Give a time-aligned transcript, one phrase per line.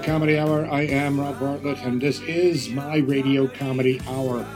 [0.00, 0.66] Comedy Hour.
[0.66, 4.46] I am Rob Bartlett, and this is my Radio Comedy Hour.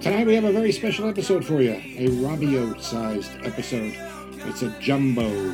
[0.00, 3.94] Tonight we have a very special episode for you a Robio sized episode.
[4.46, 5.52] It's a jumbo.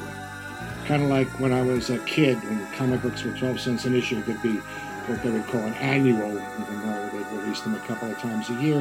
[0.87, 3.95] Kind of like when I was a kid, when comic books were 12 cents an
[3.95, 7.75] issue, It could be what they would call an annual, even though they'd release them
[7.75, 8.79] a couple of times a year.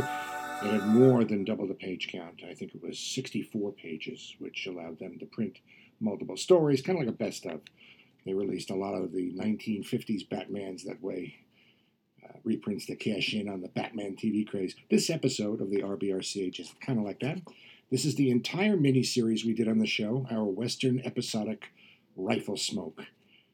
[0.64, 2.42] It had more than double the page count.
[2.50, 5.60] I think it was 64 pages, which allowed them to print
[6.00, 7.62] multiple stories, kind of like a best of.
[8.26, 11.36] They released a lot of the 1950s Batmans that way,
[12.24, 14.76] uh, reprints to cash in on the Batman TV craze.
[14.90, 17.42] This episode of the RBRCH is kind of like that.
[17.92, 21.72] This is the entire miniseries we did on the show, our Western episodic
[22.18, 23.06] Riflesmoke.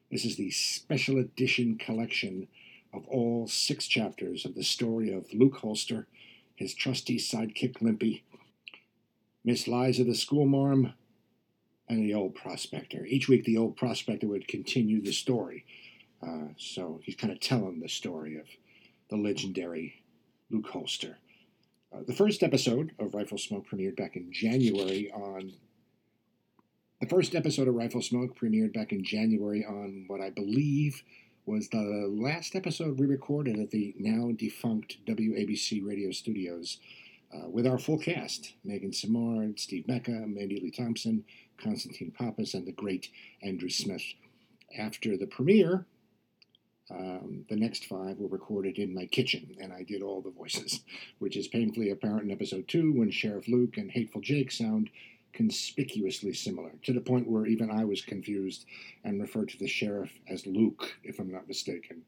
[0.09, 2.47] This is the special edition collection
[2.93, 6.07] of all six chapters of the story of Luke Holster,
[6.55, 8.23] his trusty sidekick Limpy,
[9.43, 10.93] Miss Liza the schoolmarm,
[11.91, 13.05] and the old prospector.
[13.05, 15.65] Each week, the old prospector would continue the story.
[16.25, 18.45] Uh, so he's kind of telling the story of
[19.09, 20.03] the legendary
[20.49, 21.17] Luke Holster.
[21.93, 25.53] Uh, the first episode of Riflesmoke premiered back in January on.
[27.01, 31.03] The first episode of Riflesmoke premiered back in January on what I believe
[31.45, 36.77] was the last episode we recorded at the now defunct WABC radio studios
[37.33, 41.23] uh, with our full cast Megan Simard, Steve Mecca, Mandy Lee Thompson,
[41.61, 43.09] Constantine Pappas, and the great
[43.41, 44.03] Andrew Smith.
[44.77, 45.85] After the premiere,
[46.89, 50.81] um, the next five were recorded in my kitchen, and I did all the voices,
[51.19, 54.89] which is painfully apparent in episode two when Sheriff Luke and Hateful Jake sound
[55.33, 58.65] conspicuously similar, to the point where even I was confused
[59.03, 62.03] and referred to the sheriff as Luke, if I'm not mistaken.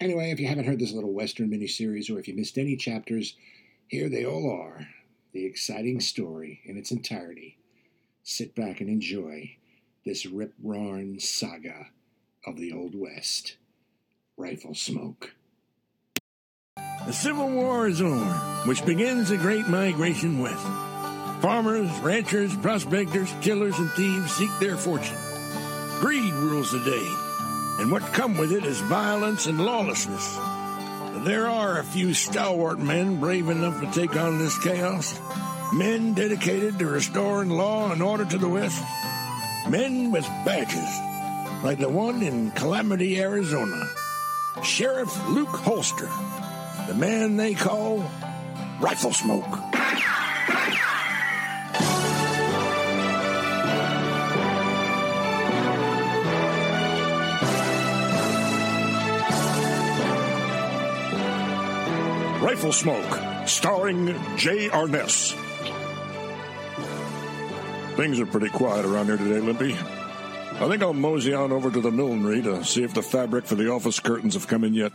[0.00, 3.36] Anyway, if you haven't heard this little Western miniseries or if you missed any chapters,
[3.88, 4.86] here they all are
[5.32, 7.58] the exciting story in its entirety.
[8.22, 9.56] Sit back and enjoy
[10.04, 11.86] this rip roaring saga
[12.46, 13.56] of the Old West.
[14.38, 15.30] Riflesmoke.
[17.06, 18.34] The Civil War is over,
[18.66, 20.66] which begins the Great Migration West.
[21.42, 25.16] Farmers, ranchers, prospectors, killers, and thieves seek their fortune.
[26.00, 27.14] Greed rules the day,
[27.80, 30.38] and what come with it is violence and lawlessness.
[31.24, 35.18] There are a few stalwart men brave enough to take on this chaos.
[35.72, 38.82] Men dedicated to restoring law and order to the West.
[39.68, 40.88] Men with badges,
[41.62, 43.88] like the one in Calamity, Arizona.
[44.62, 46.08] Sheriff Luke Holster,
[46.86, 47.98] the man they call
[48.80, 49.77] Riflesmoke.
[62.48, 65.34] Riflesmoke, starring Jay Arness.
[67.94, 69.74] Things are pretty quiet around here today, Limpy.
[69.74, 73.54] I think I'll mosey on over to the millinery to see if the fabric for
[73.54, 74.92] the office curtains have come in yet.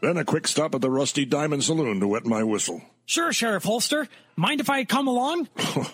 [0.00, 2.80] Then a quick stop at the Rusty Diamond Saloon to wet my whistle.
[3.04, 4.08] Sure, Sheriff Holster.
[4.36, 5.46] Mind if I come along?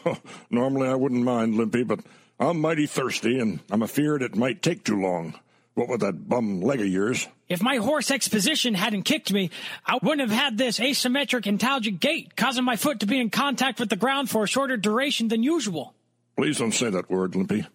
[0.51, 2.01] Normally I wouldn't mind, Limpy, but
[2.39, 5.35] I'm mighty thirsty, and I'm afeard it might take too long.
[5.75, 7.27] What with that bum leg of yours?
[7.49, 9.51] If my horse Exposition hadn't kicked me,
[9.85, 13.81] I wouldn't have had this asymmetric antalgic gait, causing my foot to be in contact
[13.81, 15.95] with the ground for a shorter duration than usual.
[16.37, 17.67] Please don't say that word, Limpy.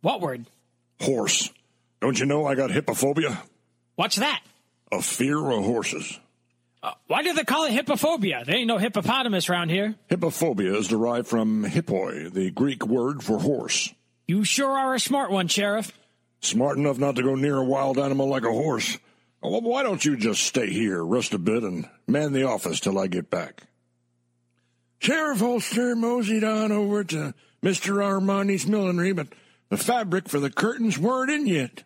[0.00, 0.46] What word?
[1.00, 1.50] Horse.
[2.00, 3.38] Don't you know I got hippophobia?
[3.94, 4.42] What's that?
[4.92, 6.18] A fear of horses.
[6.82, 8.44] Uh, why do they call it hippophobia?
[8.44, 9.94] There ain't no hippopotamus around here.
[10.10, 13.92] Hippophobia is derived from hippoi, the Greek word for horse.
[14.28, 15.92] You sure are a smart one, Sheriff.
[16.40, 18.98] Smart enough not to go near a wild animal like a horse.
[19.42, 22.80] Oh, well, why don't you just stay here, rest a bit, and man the office
[22.80, 23.62] till I get back?
[24.98, 27.96] Sheriff Holster moseyed on over to Mr.
[28.02, 29.28] Armani's millinery, but
[29.68, 31.82] the fabric for the curtains weren't in yet.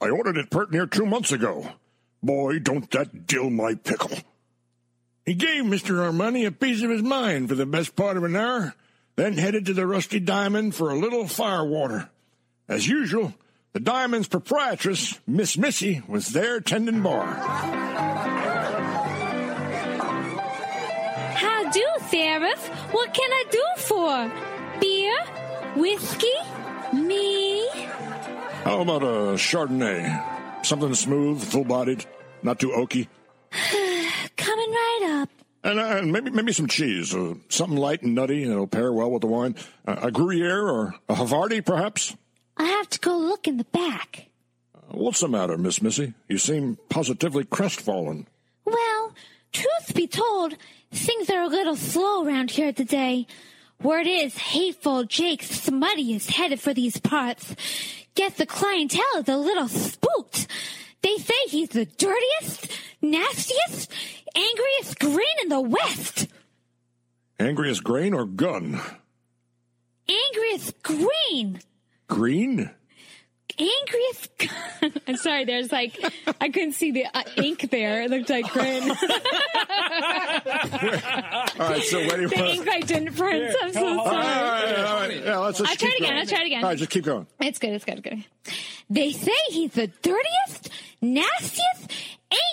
[0.00, 1.68] I ordered it pert near two months ago.
[2.22, 4.18] Boy, don't that dill my pickle.
[5.24, 5.96] He gave Mr.
[5.96, 8.74] Armani a piece of his mind for the best part of an hour,
[9.16, 12.10] then headed to the Rusty Diamond for a little firewater.
[12.68, 13.34] As usual,
[13.72, 17.24] the Diamond's proprietress, Miss Missy, was there tending bar.
[21.34, 22.68] How do, Sheriff?
[22.92, 24.32] What can I do for?
[24.80, 25.24] Beer?
[25.76, 26.34] Whiskey?
[26.92, 27.66] Me?
[28.64, 30.66] How about a Chardonnay?
[30.66, 32.04] Something smooth, full-bodied,
[32.42, 33.08] not too oaky.
[34.36, 35.30] Coming right up.
[35.64, 38.92] And, uh, and maybe maybe some cheese, uh, something light and nutty, and it'll pair
[38.92, 39.54] well with the wine.
[39.86, 42.16] Uh, a Gruyere or a Havarti, perhaps.
[42.62, 44.26] I have to go look in the back.
[44.74, 46.14] Uh, what's the matter, Miss Missy?
[46.28, 48.28] You seem positively crestfallen.
[48.64, 49.14] Well,
[49.52, 50.54] truth be told,
[50.92, 53.26] things are a little slow around here today.
[53.82, 57.56] Word is, hateful Jake Smutty is headed for these parts.
[58.14, 60.46] Guess the clientele is a little spooked.
[61.02, 62.70] They say he's the dirtiest,
[63.00, 63.90] nastiest,
[64.36, 66.28] angriest green in the West.
[67.40, 68.80] Angriest grain or gun?
[70.08, 71.60] Angriest green.
[72.14, 72.70] Green?
[73.58, 74.28] Angriest.
[75.08, 75.98] I'm sorry, there's like,
[76.40, 78.02] I couldn't see the uh, ink there.
[78.02, 78.82] It looked like green.
[78.90, 78.96] All
[81.68, 83.54] right, so what do you the ink I didn't print.
[83.62, 83.96] I'm so sorry.
[83.96, 85.24] right, all right.
[85.24, 86.20] Yeah, let's just I'll try keep it again, going.
[86.20, 86.64] I'll try it again.
[86.64, 87.26] All right, just keep going.
[87.40, 88.24] It's good, it's good, it's good.
[88.88, 90.70] They say he's the dirtiest,
[91.00, 91.92] nastiest,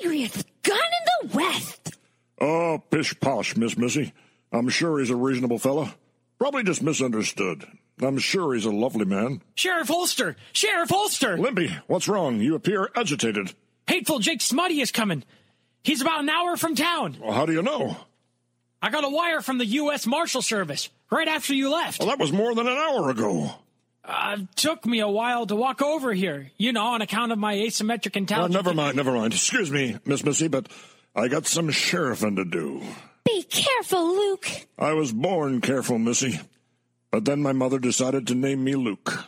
[0.01, 1.97] angriest gun in the West.
[2.41, 4.13] Oh, pish posh, Miss Missy.
[4.51, 5.89] I'm sure he's a reasonable fellow.
[6.38, 7.65] Probably just misunderstood.
[8.01, 9.42] I'm sure he's a lovely man.
[9.56, 10.36] Sheriff Holster!
[10.54, 11.38] Sheriff Holster!
[11.38, 12.40] Limpy, what's wrong?
[12.40, 13.54] You appear agitated.
[13.88, 15.24] Hateful Jake Smutty is coming.
[15.84, 17.18] He's about an hour from town.
[17.22, 17.98] Well, how do you know?
[18.81, 20.06] I got a wire from the U.S.
[20.07, 22.00] Marshal Service right after you left.
[22.00, 23.51] Well, that was more than an hour ago.
[24.06, 27.56] Uh, took me a while to walk over here, you know, on account of my
[27.56, 28.54] asymmetric Uh, intelligence.
[28.54, 29.34] never mind, never mind.
[29.34, 30.68] Excuse me, Miss Missy, but
[31.16, 32.81] I got some sheriffing to do.
[33.25, 34.48] Be careful, Luke.
[34.78, 36.40] I was born careful, Missy.
[37.11, 39.25] But then my mother decided to name me Luke.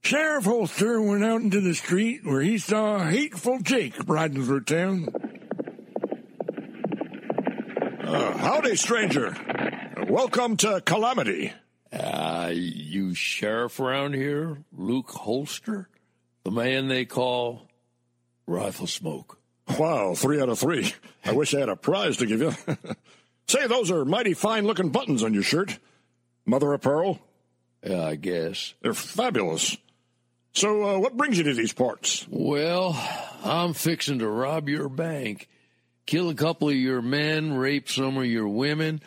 [0.00, 5.08] Sheriff Holster went out into the street where he saw hateful Jake riding through town.
[8.02, 9.36] Uh, howdy, stranger.
[10.08, 11.52] Welcome to Calamity.
[11.92, 15.88] Uh, you sheriff around here, Luke Holster,
[16.42, 17.68] the man they call
[18.48, 19.36] Riflesmoke.
[19.78, 20.92] Wow, three out of three.
[21.24, 22.52] I wish I had a prize to give you.
[23.46, 25.78] Say, those are mighty fine looking buttons on your shirt.
[26.46, 27.18] Mother of pearl?
[27.82, 28.74] Yeah, I guess.
[28.82, 29.76] They're fabulous.
[30.52, 32.26] So, uh, what brings you to these parts?
[32.30, 32.96] Well,
[33.42, 35.48] I'm fixing to rob your bank,
[36.06, 39.02] kill a couple of your men, rape some of your women,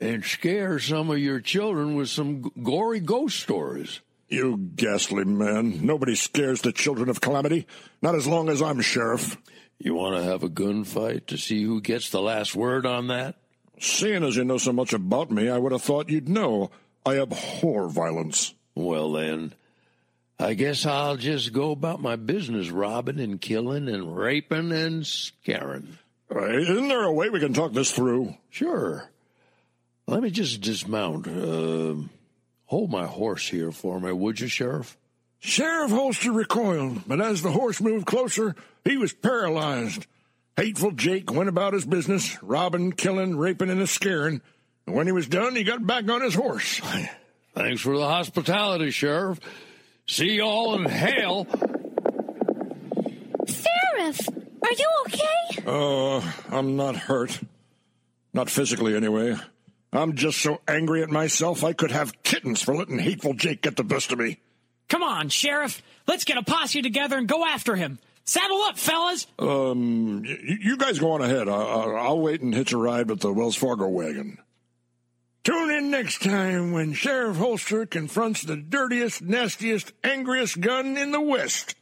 [0.00, 4.00] and scare some of your children with some g- gory ghost stories.
[4.28, 5.86] You ghastly man.
[5.86, 7.66] Nobody scares the children of Calamity.
[8.00, 9.36] Not as long as I'm sheriff.
[9.78, 13.36] You want to have a gunfight to see who gets the last word on that?
[13.82, 16.70] Seeing as you know so much about me, I would have thought you'd know.
[17.04, 18.54] I abhor violence.
[18.76, 19.54] Well, then,
[20.38, 25.98] I guess I'll just go about my business robbing and killing and raping and scaring.
[26.32, 28.36] Uh, isn't there a way we can talk this through?
[28.50, 29.10] Sure.
[30.06, 31.26] Let me just dismount.
[31.26, 32.06] Uh,
[32.66, 34.96] hold my horse here for me, would you, Sheriff?
[35.40, 38.54] Sheriff Holster recoiled, but as the horse moved closer,
[38.84, 40.06] he was paralyzed.
[40.56, 44.42] Hateful Jake went about his business, robbing, killing, raping, and scaring.
[44.86, 46.80] And when he was done, he got back on his horse.
[47.54, 49.40] Thanks for the hospitality, Sheriff.
[50.06, 51.46] See y'all in hell.
[53.46, 54.28] Sheriff,
[54.62, 55.62] are you okay?
[55.66, 57.40] Uh, I'm not hurt.
[58.34, 59.36] Not physically, anyway.
[59.92, 63.76] I'm just so angry at myself I could have kittens for letting hateful Jake get
[63.76, 64.38] the best of me.
[64.88, 65.82] Come on, Sheriff.
[66.06, 67.98] Let's get a posse together and go after him.
[68.24, 69.26] Saddle up, fellas.
[69.38, 71.48] Um, y- you guys go on ahead.
[71.48, 74.38] I- I- I'll wait and hitch a ride with the Wells Fargo wagon.
[75.44, 81.20] Tune in next time when Sheriff Holster confronts the dirtiest, nastiest, angriest gun in the
[81.20, 81.74] West.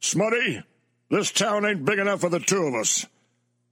[0.00, 0.62] Smutty,
[1.10, 3.06] this town ain't big enough for the two of us.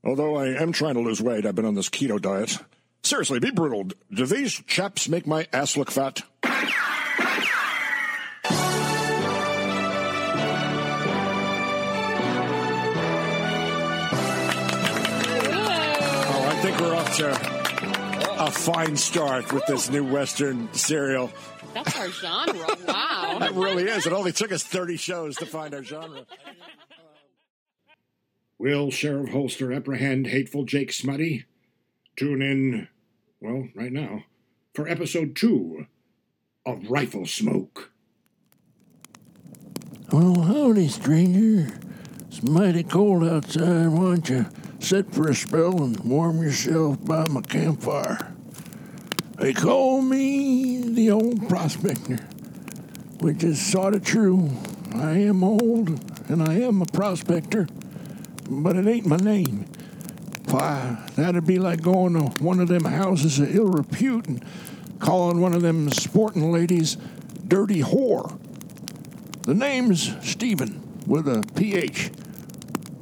[0.02, 2.56] Although I am trying to lose weight, I've been on this keto diet.
[3.02, 3.84] Seriously, be brutal.
[4.12, 6.22] Do these chaps make my ass look fat?
[16.80, 21.30] We're off to a fine start with this new Western serial.
[21.74, 22.66] That's our genre.
[22.88, 23.38] Wow.
[23.42, 24.06] It really is.
[24.06, 26.24] It only took us 30 shows to find our genre.
[28.58, 31.44] Will Sheriff Holster apprehend hateful Jake Smutty?
[32.16, 32.88] Tune in,
[33.42, 34.24] well, right now,
[34.74, 35.86] for episode two
[36.64, 37.88] of Riflesmoke.
[40.10, 41.78] Well, howdy, stranger.
[42.28, 43.88] It's mighty cold outside.
[43.88, 44.46] Why don't you
[44.80, 48.34] sit for a spell and warm yourself by my campfire?
[49.38, 52.16] They call me the old prospector,
[53.20, 54.50] which is sort of true.
[54.94, 55.88] I am old
[56.28, 57.68] and I am a prospector,
[58.48, 59.66] but it ain't my name.
[60.48, 64.44] Why, that'd be like going to one of them houses of ill repute and
[64.98, 66.96] calling one of them sporting ladies
[67.46, 68.38] dirty whore.
[69.42, 72.10] The name's Stephen with a PH.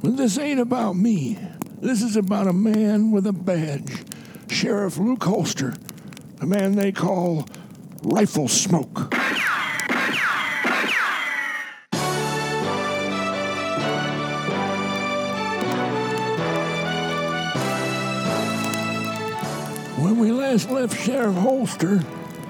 [0.01, 1.37] But this ain't about me.
[1.81, 4.03] This is about a man with a badge.
[4.49, 5.75] Sheriff Luke Holster,
[6.35, 7.43] the man they call
[8.01, 9.13] Riflesmoke.
[20.03, 22.01] When we last left Sheriff Holster,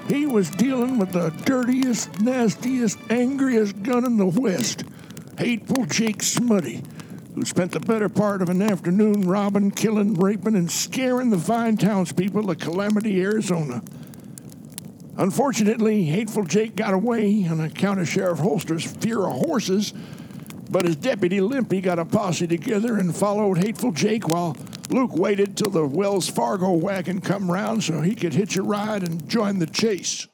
[0.08, 4.82] he was dealing with the dirtiest, nastiest, angriest gun in the West,
[5.38, 6.82] Hateful Jake Smutty,
[7.46, 12.50] spent the better part of an afternoon robbing, killing, raping, and scaring the fine townspeople
[12.50, 13.82] of Calamity, Arizona.
[15.16, 19.92] Unfortunately, Hateful Jake got away on account of Sheriff Holster's fear of horses,
[20.70, 24.56] but his deputy Limpy got a posse together and followed Hateful Jake while
[24.88, 29.02] Luke waited till the Wells Fargo wagon come round so he could hitch a ride
[29.02, 30.26] and join the chase.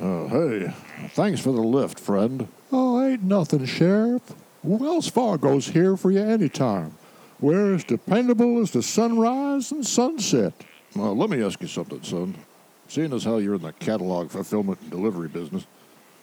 [0.00, 0.74] Uh, hey,
[1.14, 2.48] thanks for the lift, friend.
[2.76, 4.34] Oh, ain't nothing, Sheriff.
[4.64, 6.98] Wells Fargo's here for you anytime.
[7.38, 10.54] We're as dependable as the sunrise and sunset.
[10.96, 12.34] Well, let me ask you something, son.
[12.88, 15.68] Seeing as how you're in the catalog fulfillment and delivery business,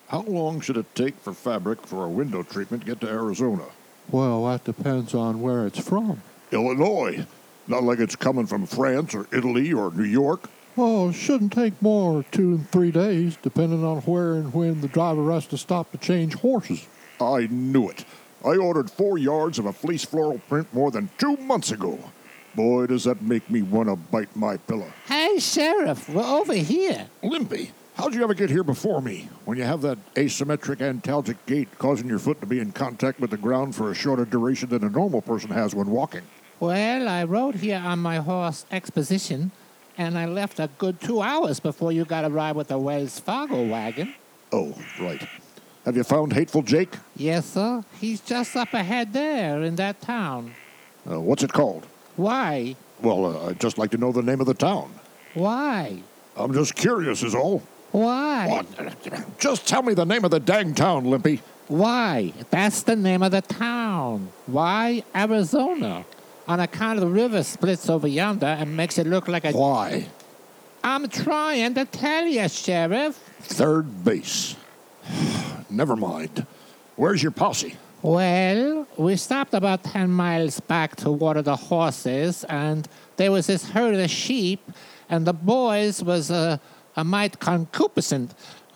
[0.09, 3.63] how long should it take for fabric for a window treatment to get to Arizona?
[4.09, 6.21] Well, that depends on where it's from.
[6.51, 7.25] Illinois.
[7.69, 10.49] Not like it's coming from France or Italy or New York.
[10.81, 14.81] Well, it shouldn't take more than two and three days, depending on where and when
[14.81, 16.87] the driver has to stop to change horses.
[17.19, 18.03] I knew it.
[18.43, 21.99] I ordered four yards of a fleece floral print more than two months ago.
[22.55, 24.91] Boy, does that make me want to bite my pillow.
[25.05, 27.05] Hey, Sheriff, we're over here.
[27.21, 29.29] Limpy, how'd you ever get here before me?
[29.45, 33.29] When you have that asymmetric antalgic gait causing your foot to be in contact with
[33.29, 36.23] the ground for a shorter duration than a normal person has when walking.
[36.59, 39.51] Well, I rode here on my horse Exposition,
[39.97, 43.19] and I left a good two hours before you got a ride with the Wells
[43.19, 44.13] Fargo wagon.
[44.51, 45.25] Oh, right.
[45.85, 46.93] Have you found Hateful Jake?
[47.15, 47.83] Yes, sir.
[47.99, 50.53] He's just up ahead there in that town.
[51.09, 51.85] Uh, what's it called?
[52.15, 52.75] Why?
[53.01, 54.93] Well, uh, I'd just like to know the name of the town.
[55.33, 56.03] Why?
[56.35, 57.63] I'm just curious, is all.
[57.91, 58.47] Why?
[58.47, 59.39] What?
[59.39, 61.41] Just tell me the name of the dang town, Limpy.
[61.67, 62.33] Why?
[62.49, 64.29] That's the name of the town.
[64.45, 66.05] Why Arizona?
[66.51, 69.53] On account of the river splits over yonder and makes it look like a.
[69.53, 70.09] Why?
[70.83, 73.15] I'm trying to tell you, Sheriff.
[73.39, 74.57] Third base.
[75.69, 76.45] Never mind.
[76.97, 77.77] Where's your posse?
[78.01, 83.69] Well, we stopped about 10 miles back to water the horses, and there was this
[83.69, 84.59] herd of sheep,
[85.07, 86.57] and the boys was uh,
[86.97, 88.31] a mite concupiscent.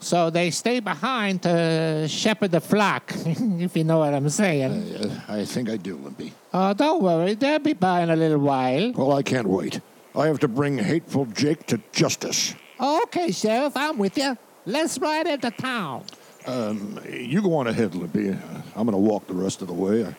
[0.05, 4.71] So they stay behind to shepherd the flock, if you know what I'm saying.
[4.71, 6.31] Uh, I think I do, Limpy.
[6.53, 8.91] Oh, don't worry, they'll be by in a little while.
[8.91, 9.81] Well, I can't wait.
[10.13, 12.53] I have to bring Hateful Jake to justice.
[12.79, 14.37] Okay, Sheriff, I'm with you.
[14.67, 16.03] Let's ride into town.
[16.45, 18.29] Um, you go on ahead, Limpy.
[18.29, 18.35] Uh,
[18.75, 20.05] I'm going to walk the rest of the way.
[20.05, 20.09] I,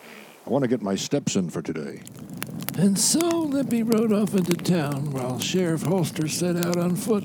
[0.45, 2.01] I want to get my steps in for today.
[2.77, 7.23] And so Limpy rode off into town while Sheriff Holster set out on foot.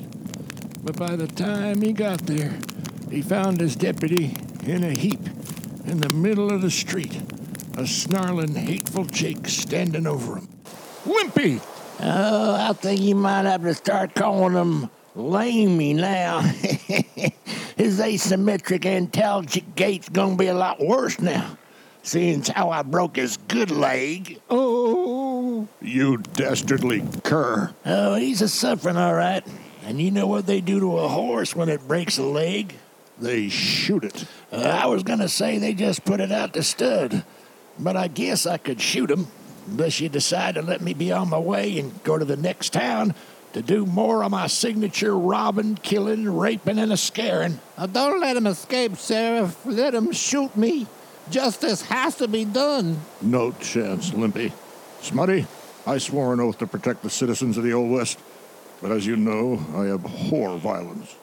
[0.85, 2.59] But by the time he got there,
[3.09, 4.35] he found his deputy
[4.67, 5.21] in a heap
[5.87, 7.21] in the middle of the street,
[7.77, 10.49] a snarling, hateful Jake standing over him.
[11.07, 11.61] Limpy!
[12.01, 16.41] Oh, I think you might have to start calling him Lamey now.
[17.77, 21.59] His asymmetric antalgic gait's gonna be a lot worse now,
[22.03, 24.41] seeing how I broke his good leg.
[24.51, 27.73] Oh, you dastardly cur.
[27.87, 29.45] Oh, he's a suffering, all right.
[29.85, 32.75] And you know what they do to a horse when it breaks a leg?
[33.19, 34.25] They shoot it.
[34.51, 37.25] Uh, I was gonna say they just put it out to stud,
[37.79, 39.27] but I guess I could shoot him,
[39.69, 42.73] unless you decide to let me be on my way and go to the next
[42.73, 43.15] town
[43.53, 47.61] to do more of my signature robbing, killing, raping, and a scaring.
[47.77, 49.65] Uh, don't let him escape, Sheriff.
[49.67, 50.87] Let him shoot me.
[51.31, 53.01] Justice has to be done.
[53.21, 54.53] No chance, Limpy.
[55.03, 55.47] Smutty,
[55.87, 58.19] I swore an oath to protect the citizens of the Old West,
[58.83, 61.15] but as you know, I abhor violence.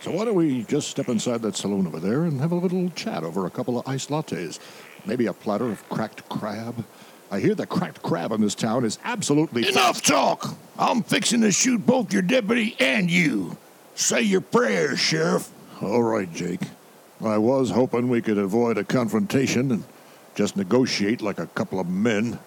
[0.00, 2.88] So why don't we just step inside that saloon over there and have a little
[2.90, 4.58] chat over a couple of iced lattes?
[5.04, 6.84] Maybe a platter of cracked crab?
[7.30, 9.68] I hear the cracked crab in this town is absolutely.
[9.68, 10.56] Enough talk!
[10.78, 13.56] I'm fixing to shoot both your deputy and you.
[13.94, 15.50] Say your prayers, Sheriff.
[15.82, 16.62] All right, Jake.
[17.24, 19.84] I was hoping we could avoid a confrontation and
[20.34, 22.38] just negotiate like a couple of men.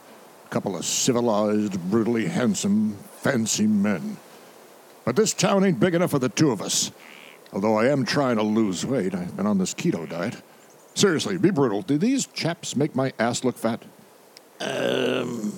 [0.45, 4.17] A couple of civilized, brutally handsome, fancy men.
[5.09, 6.91] But this town ain't big enough for the two of us.
[7.51, 10.39] Although I am trying to lose weight, I've been on this keto diet.
[10.93, 11.81] Seriously, be brutal.
[11.81, 13.83] Do these chaps make my ass look fat?
[14.59, 15.51] Um,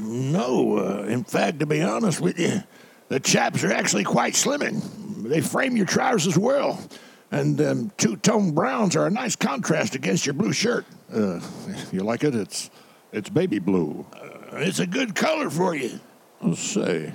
[0.00, 0.78] no.
[0.78, 2.64] Uh, in fact, to be honest with you,
[3.06, 4.82] the chaps are actually quite slimming.
[5.22, 6.80] They frame your trousers well,
[7.30, 10.84] and um, two-tone browns are a nice contrast against your blue shirt.
[11.14, 11.38] Uh,
[11.92, 12.34] you like it?
[12.34, 12.70] It's
[13.12, 14.04] it's baby blue.
[14.12, 16.00] Uh, it's a good color for you.
[16.42, 17.12] I'll say,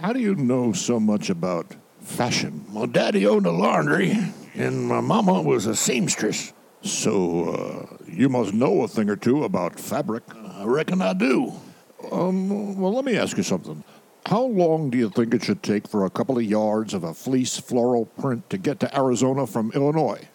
[0.00, 2.64] how do you know so much about fashion?
[2.70, 4.16] My daddy owned a laundry,
[4.54, 6.54] and my mama was a seamstress.
[6.82, 10.22] So, uh, you must know a thing or two about fabric.
[10.34, 11.52] I reckon I do.
[12.10, 13.84] Um, well, let me ask you something.
[14.24, 17.12] How long do you think it should take for a couple of yards of a
[17.12, 20.26] fleece floral print to get to Arizona from Illinois?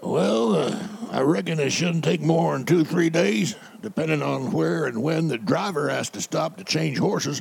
[0.00, 4.86] Well, uh, I reckon it shouldn't take more than two, three days, depending on where
[4.86, 7.40] and when the driver has to stop to change horses.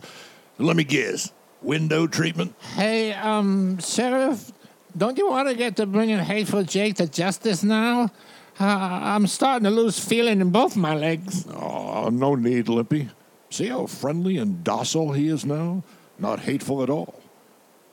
[0.59, 1.33] Let me guess.
[1.61, 2.55] Window treatment?
[2.75, 4.51] Hey, um, Sheriff,
[4.97, 8.11] don't you want to get to bringing Hateful Jake to justice now?
[8.59, 11.47] Uh, I'm starting to lose feeling in both my legs.
[11.47, 13.09] Oh, no need, Limpy.
[13.49, 15.83] See how friendly and docile he is now?
[16.19, 17.21] Not hateful at all.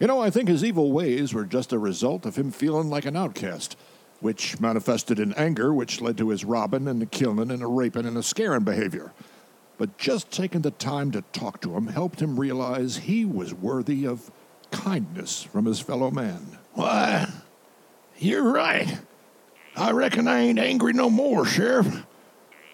[0.01, 3.05] You know, I think his evil ways were just a result of him feeling like
[3.05, 3.77] an outcast,
[4.21, 8.07] which manifested in anger, which led to his robbing and the killing and the raping
[8.07, 9.13] and the scaring behavior.
[9.79, 14.07] But just taking the time to talk to him helped him realize he was worthy
[14.07, 14.31] of
[14.71, 16.59] kindness from his fellow man.
[16.75, 17.29] Why,
[18.19, 18.99] you're right.
[19.77, 22.05] I reckon I ain't angry no more, Sheriff.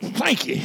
[0.03, 0.61] Thank you.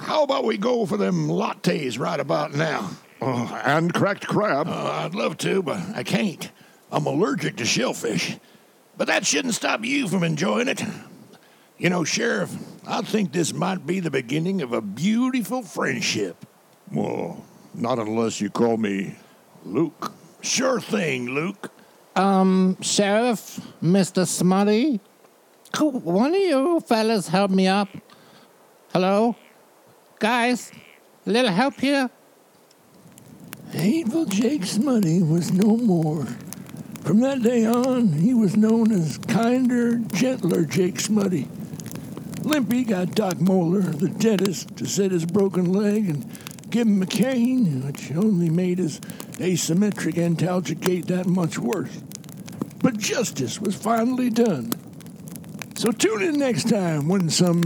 [0.00, 2.90] How about we go for them lattes right about now?
[3.20, 4.68] Oh, and cracked crab.
[4.68, 6.50] Uh, I'd love to, but I can't.
[6.92, 8.36] I'm allergic to shellfish.
[8.96, 10.82] But that shouldn't stop you from enjoying it.
[11.78, 12.54] You know, Sheriff,
[12.90, 16.46] I think this might be the beginning of a beautiful friendship.
[16.90, 19.14] Well, not unless you call me
[19.66, 20.14] Luke.
[20.40, 21.70] Sure thing, Luke.
[22.16, 24.26] Um, Sheriff, Mr.
[24.26, 25.00] Smutty,
[25.70, 27.90] could one of you fellas help me up?
[28.94, 29.36] Hello?
[30.18, 30.72] Guys,
[31.26, 32.08] a little help here?
[33.70, 36.24] Hateful Jake Smutty was no more.
[37.02, 41.48] From that day on, he was known as kinder, gentler Jake Smutty.
[42.48, 46.26] Limpy got Doc Moeller, the dentist, to set his broken leg and
[46.70, 49.00] give him a cane, which only made his
[49.36, 52.00] asymmetric antalgic gait that much worse.
[52.82, 54.72] But justice was finally done.
[55.76, 57.62] So tune in next time when some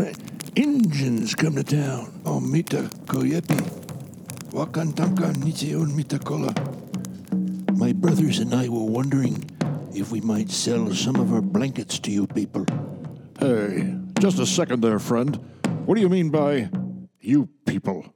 [0.57, 2.21] Injuns come to town.
[2.27, 3.63] Oh, Mita Koyepi.
[4.51, 6.53] Wakantanka Nicheon Mitakola.
[7.79, 9.49] My brothers and I were wondering
[9.95, 12.67] if we might sell some of our blankets to you people.
[13.39, 15.35] Hey, just a second there, friend.
[15.85, 16.71] What do you mean by
[17.19, 18.15] you people?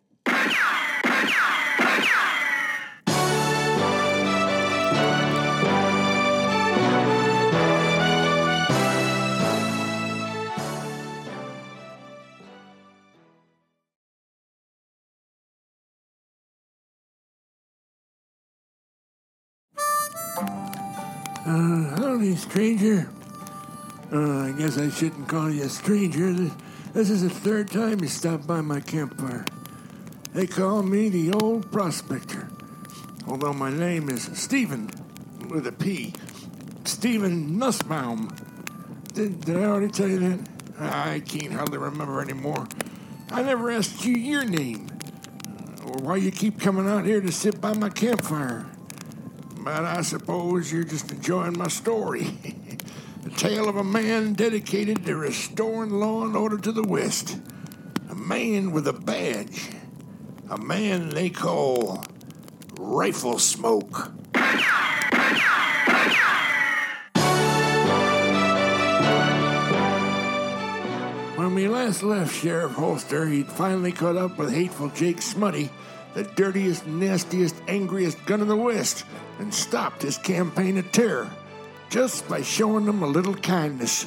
[21.45, 23.09] Uh, howdy, stranger.
[24.13, 26.33] Uh, I guess I shouldn't call you a stranger.
[26.33, 26.53] This,
[26.93, 29.45] this is the third time you stopped by my campfire.
[30.33, 32.49] They call me the old prospector,
[33.27, 34.91] although my name is Stephen
[35.49, 36.13] with a P.
[36.85, 38.29] Stephen Nussbaum.
[39.13, 40.49] Did, did I already tell you that?
[40.79, 42.69] I can't hardly remember anymore.
[43.33, 44.89] I never asked you your name,
[45.85, 48.67] or why you keep coming out here to sit by my campfire.
[49.59, 52.39] But I suppose you're just enjoying my story.
[53.37, 57.39] tale of a man dedicated to restoring law and order to the West.
[58.09, 59.69] A man with a badge.
[60.49, 62.03] A man they call
[62.77, 64.13] Riflesmoke.
[71.37, 75.69] When we last left Sheriff Holster, he'd finally caught up with hateful Jake Smutty,
[76.15, 79.05] the dirtiest, nastiest, angriest gun in the West,
[79.39, 81.31] and stopped his campaign of terror
[81.91, 84.07] just by showing them a little kindness.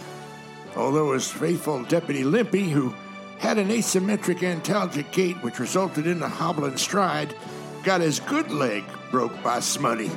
[0.75, 2.93] Although his faithful deputy Limpy, who
[3.39, 7.33] had an asymmetric antalgic gait which resulted in a hobbling stride,
[7.83, 10.09] got his good leg broke by Smutty,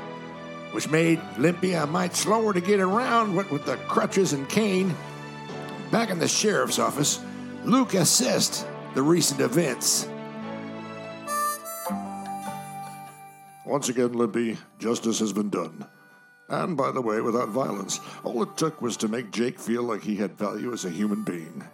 [0.72, 4.94] which made Limpy a mite slower to get around what with the crutches and cane.
[5.90, 7.20] Back in the sheriff's office,
[7.64, 10.08] Luke assessed the recent events.
[13.64, 15.86] Once again, Limpy, justice has been done.
[16.52, 17.98] And by the way, without violence.
[18.24, 21.22] All it took was to make Jake feel like he had value as a human
[21.22, 21.64] being.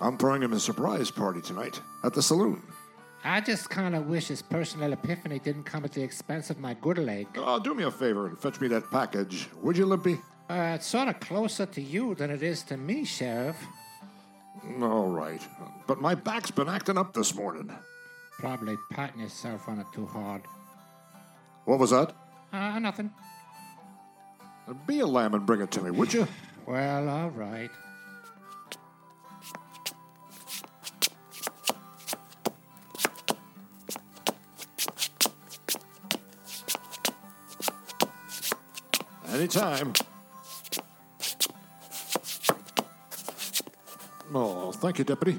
[0.00, 2.60] I'm throwing him a surprise party tonight at the saloon.
[3.24, 6.74] I just kind of wish his personal epiphany didn't come at the expense of my
[6.74, 7.28] good leg.
[7.36, 10.18] Oh, do me a favor and fetch me that package, would you, Limpy?
[10.50, 13.56] Uh, it's sort of closer to you than it is to me, Sheriff.
[14.80, 15.46] All right.
[15.86, 17.70] But my back's been acting up this morning.
[18.38, 20.42] Probably patting yourself on it too hard.
[21.66, 22.14] What was that?
[22.52, 23.10] Uh, nothing.
[24.86, 26.26] Be a lamb and bring it to me, would you?
[26.66, 27.70] Well, all right.
[39.32, 39.92] Anytime.
[44.34, 45.38] Oh, thank you, Deputy.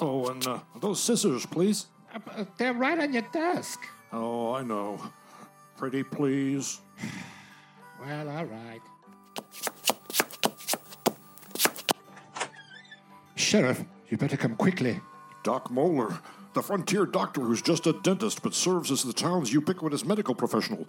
[0.00, 1.86] Oh, and uh, those scissors, please.
[2.12, 3.78] Uh, They're right on your desk.
[4.12, 5.00] Oh, I know.
[5.82, 6.80] Pretty please.
[8.00, 8.80] Well, all right.
[13.34, 15.00] Sheriff, you better come quickly.
[15.42, 16.20] Doc Moeller,
[16.54, 20.86] the frontier doctor who's just a dentist but serves as the town's ubiquitous medical professional.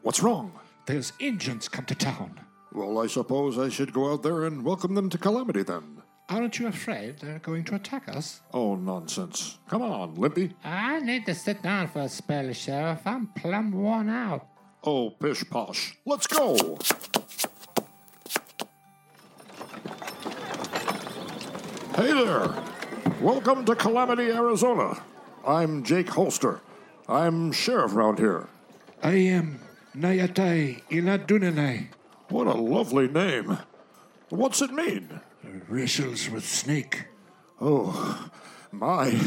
[0.00, 0.58] What's wrong?
[0.86, 2.40] There's Injuns come to town.
[2.72, 6.01] Well, I suppose I should go out there and welcome them to Calamity then.
[6.32, 8.40] Aren't you afraid they're going to attack us?
[8.54, 9.58] Oh, nonsense.
[9.68, 10.54] Come on, Limpy.
[10.64, 13.06] I need to sit down for a spell, Sheriff.
[13.06, 14.46] I'm plumb worn out.
[14.82, 15.98] Oh, pish posh.
[16.06, 16.78] Let's go.
[21.96, 22.54] Hey there.
[23.20, 25.02] Welcome to Calamity, Arizona.
[25.46, 26.62] I'm Jake Holster.
[27.10, 28.48] I'm sheriff around here.
[29.02, 29.60] I am
[29.94, 31.88] Nayatai Iladunanai.
[32.30, 33.58] What a lovely name.
[34.30, 35.20] What's it mean?
[35.68, 37.06] Wrestles with snake.
[37.60, 38.30] Oh,
[38.70, 39.18] my.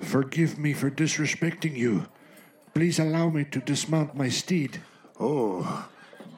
[0.00, 2.06] Forgive me for disrespecting you.
[2.74, 4.80] Please allow me to dismount my steed.
[5.18, 5.88] Oh,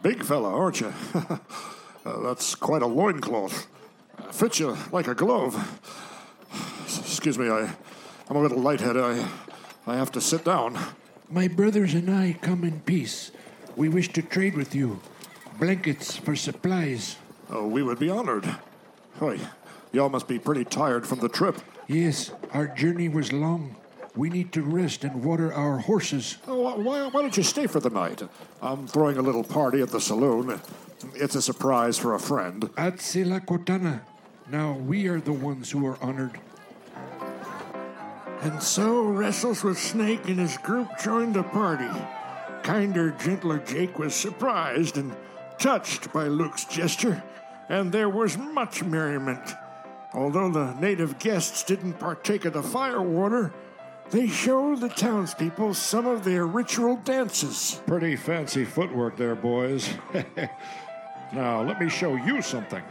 [0.03, 0.93] big fella, aren't you?
[2.05, 3.69] Uh, that's quite a loincloth.
[4.33, 5.55] Fits you like a glove.
[6.85, 7.73] Excuse me, I,
[8.29, 9.01] I'm a little lightheaded.
[9.01, 9.29] I,
[9.87, 10.77] I have to sit down.
[11.31, 13.31] My brothers and I come in peace.
[13.77, 15.01] We wish to trade with you.
[15.61, 17.19] Blankets for supplies.
[17.49, 18.57] Oh, we would be honored.
[19.23, 19.39] Hoy,
[19.93, 21.57] y'all must be pretty tired from the trip.
[21.87, 23.77] Yes, our journey was long.
[24.17, 26.39] We need to rest and water our horses.
[26.49, 28.25] Oh, why, why don't you stay for the night?
[28.61, 30.61] I'm throwing a little party at the saloon.
[31.15, 32.69] It's a surprise for a friend.
[32.77, 34.01] At Selakotana.
[34.51, 36.41] Now we are the ones who are honored.
[38.41, 41.97] And so Wrestles with Snake and his group joined the party.
[42.65, 45.15] Kinder, gentler Jake was surprised and
[45.61, 47.23] touched by Luke's gesture,
[47.69, 49.55] and there was much merriment.
[50.15, 53.53] Although the native guests didn't partake of the firewater,
[54.11, 57.81] they showed the townspeople some of their ritual dances.
[57.87, 59.89] Pretty fancy footwork there, boys.
[61.33, 62.83] now, let me show you something.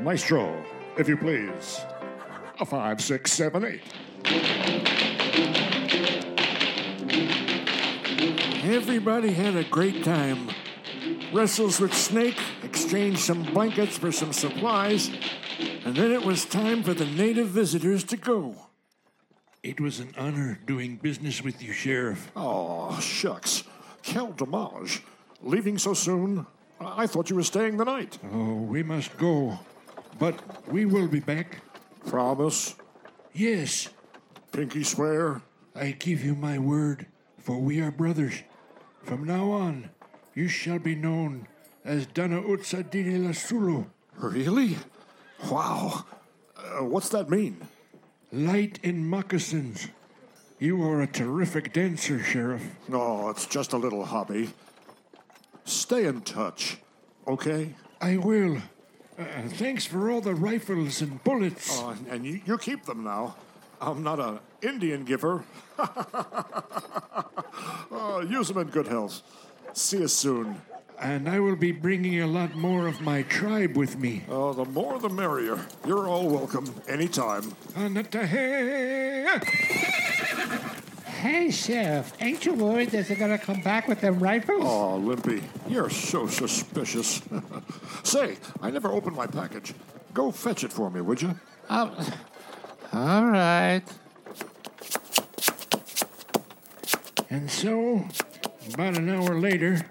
[0.00, 0.62] Maestro,
[0.98, 1.80] if you please.
[2.60, 3.82] A five, six, seven, eight.
[8.62, 10.50] Everybody had a great time.
[11.32, 12.38] Wrestles with Snake,
[12.92, 15.10] exchanged some blankets for some supplies,
[15.86, 18.54] and then it was time for the native visitors to go.
[19.62, 22.30] It was an honor doing business with you, Sheriff.
[22.36, 23.64] Oh, shucks.
[24.06, 25.02] Quel dommage.
[25.42, 26.46] Leaving so soon?
[26.82, 28.18] I thought you were staying the night.
[28.30, 29.58] Oh, we must go.
[30.18, 31.62] But we will be back.
[32.04, 32.74] Promise?
[33.32, 33.88] Yes,
[34.52, 35.40] Pinky swear?
[35.74, 37.06] I give you my word,
[37.38, 38.42] for we are brothers.
[39.02, 39.88] From now on,
[40.34, 41.46] you shall be known
[41.84, 44.76] as Dana Utsa Dini Lasulu, Really?
[45.50, 46.04] Wow.
[46.56, 47.66] Uh, what's that mean?
[48.32, 49.88] light in moccasins.
[50.58, 52.62] You are a terrific dancer, Sheriff.
[52.90, 54.50] Oh, it's just a little hobby.
[55.64, 56.78] Stay in touch,
[57.26, 57.74] okay?
[58.00, 58.56] I will.
[59.18, 61.68] Uh, thanks for all the rifles and bullets.
[61.80, 63.36] Oh, and you, you keep them now.
[63.80, 65.44] I'm not an Indian giver.
[67.90, 69.22] oh, use them in good health.
[69.74, 70.60] See you soon.
[71.02, 74.22] And I will be bringing a lot more of my tribe with me.
[74.28, 75.58] Oh, the more the merrier.
[75.84, 77.42] You're all welcome anytime.
[77.74, 79.42] Anatahe!
[81.22, 84.62] Hey, Sheriff, ain't you worried that they're gonna come back with them rifles?
[84.64, 87.20] Oh, Limpy, you're so suspicious.
[88.04, 89.74] Say, I never opened my package.
[90.14, 91.34] Go fetch it for me, would you?
[91.68, 92.14] Oh,
[92.92, 93.82] all right.
[97.28, 98.04] And so,
[98.74, 99.84] about an hour later,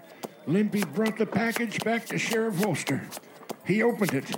[0.46, 3.02] Limpy brought the package back to Sheriff Holster.
[3.64, 4.36] He opened it,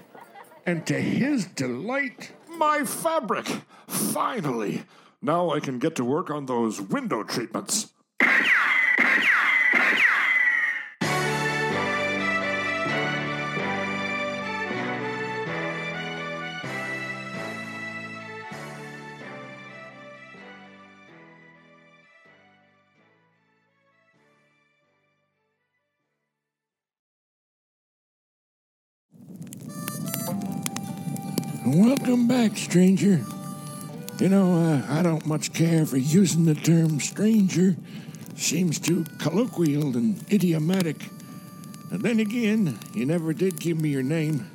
[0.67, 3.47] and to his delight, My fabric!
[3.87, 4.85] Finally!
[5.23, 7.94] Now I can get to work on those window treatments.
[32.15, 33.25] Welcome back, stranger.
[34.21, 37.75] You know, uh, I don't much care for using the term stranger.
[38.37, 41.09] Seems too colloquial and idiomatic.
[41.91, 44.49] And then again, you never did give me your name.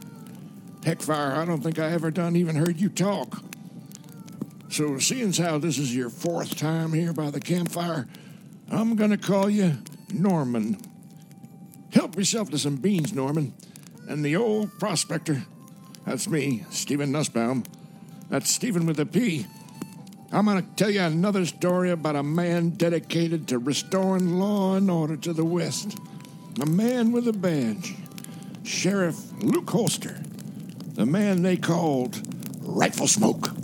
[0.86, 3.44] Heckfire, I don't think I ever done even heard you talk.
[4.70, 8.08] So, seeing as how this is your fourth time here by the campfire,
[8.72, 9.80] I'm gonna call you
[10.14, 10.78] Norman.
[11.92, 13.54] Help yourself to some beans, Norman.
[14.08, 15.44] And the old prospector,
[16.06, 17.64] that's me, Stephen Nussbaum.
[18.30, 19.46] That's Stephen with a P.
[20.32, 24.90] I'm going to tell you another story about a man dedicated to restoring law and
[24.90, 25.98] order to the West.
[26.62, 27.96] A man with a badge.
[28.64, 30.20] Sheriff Luke Holster.
[30.94, 32.14] The man they called
[32.62, 33.56] Riflesmoke.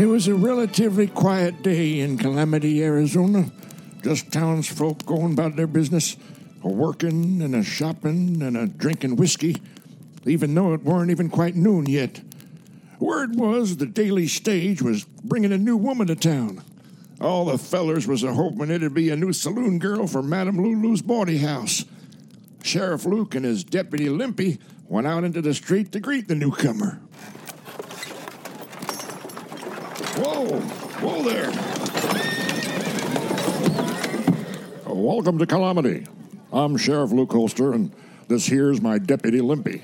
[0.00, 3.52] It was a relatively quiet day in Calamity, Arizona.
[4.02, 6.16] Just townsfolk going about their business,
[6.62, 9.56] a working and a shopping and a drinking whiskey,
[10.26, 12.20] even though it weren't even quite noon yet.
[12.98, 16.62] Word was the daily stage was bringing a new woman to town.
[17.20, 21.02] All the fellers was a hoping it'd be a new saloon girl for Madame Lulu's
[21.02, 21.84] bawdy house.
[22.62, 27.00] Sheriff Luke and his deputy Limpy went out into the street to greet the newcomer.
[30.16, 30.60] Whoa,
[31.00, 31.50] whoa there.
[34.86, 36.06] Welcome to Calamity.
[36.52, 37.92] I'm Sheriff Luke Holster, and
[38.26, 39.82] this here's my deputy Limpy.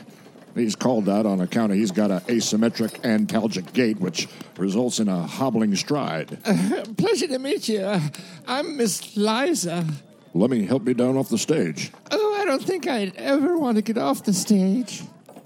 [0.56, 4.26] He's called that on account of he's got an asymmetric antalgic gait, which
[4.56, 6.42] results in a hobbling stride.
[6.96, 7.80] Pleasure to meet you.
[7.80, 8.00] Uh,
[8.48, 9.86] I'm Miss Liza.
[10.34, 11.92] Let me help you down off the stage.
[12.10, 15.04] Oh, I don't think I'd ever want to get off the stage.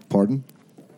[0.09, 0.45] Pardon?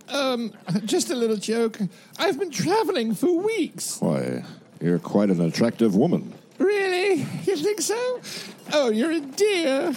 [0.08, 0.52] Um,
[0.84, 1.78] just a little joke.
[2.18, 4.00] I've been traveling for weeks.
[4.00, 4.44] Why,
[4.80, 6.34] you're quite an attractive woman.
[6.58, 7.26] Really?
[7.44, 8.20] You think so?
[8.72, 9.94] Oh, you're a dear.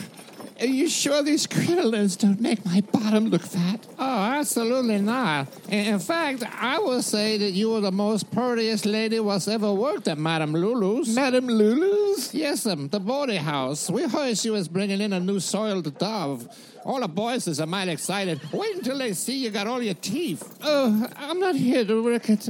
[0.58, 3.86] Are you sure these crinolines don't make my bottom look fat?
[4.00, 5.48] Oh, absolutely not.
[5.70, 10.08] In fact, I will say that you are the most prettiest lady was ever worked
[10.08, 11.14] at Madame Lulu's.
[11.14, 12.34] Madame Lulu's?
[12.34, 13.90] Yes, um, the body house.
[13.90, 16.48] We heard she was bringing in a new soiled dove.
[16.86, 18.40] All the boys is a mite excited.
[18.54, 20.58] Wait until they see you got all your teeth.
[20.62, 22.48] Oh, I'm not here to work at.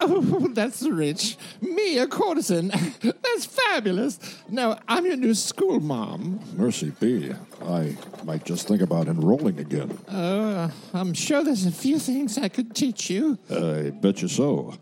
[0.00, 1.36] Oh, that's rich.
[1.60, 2.70] Me, a courtesan.
[3.02, 4.18] That's fabulous.
[4.48, 6.40] Now, I'm your new school mom.
[6.56, 7.32] Mercy be.
[7.64, 9.90] I might just think about enrolling again.
[10.08, 13.38] Uh, I'm sure there's a few things I could teach you.
[13.50, 14.74] I bet you so.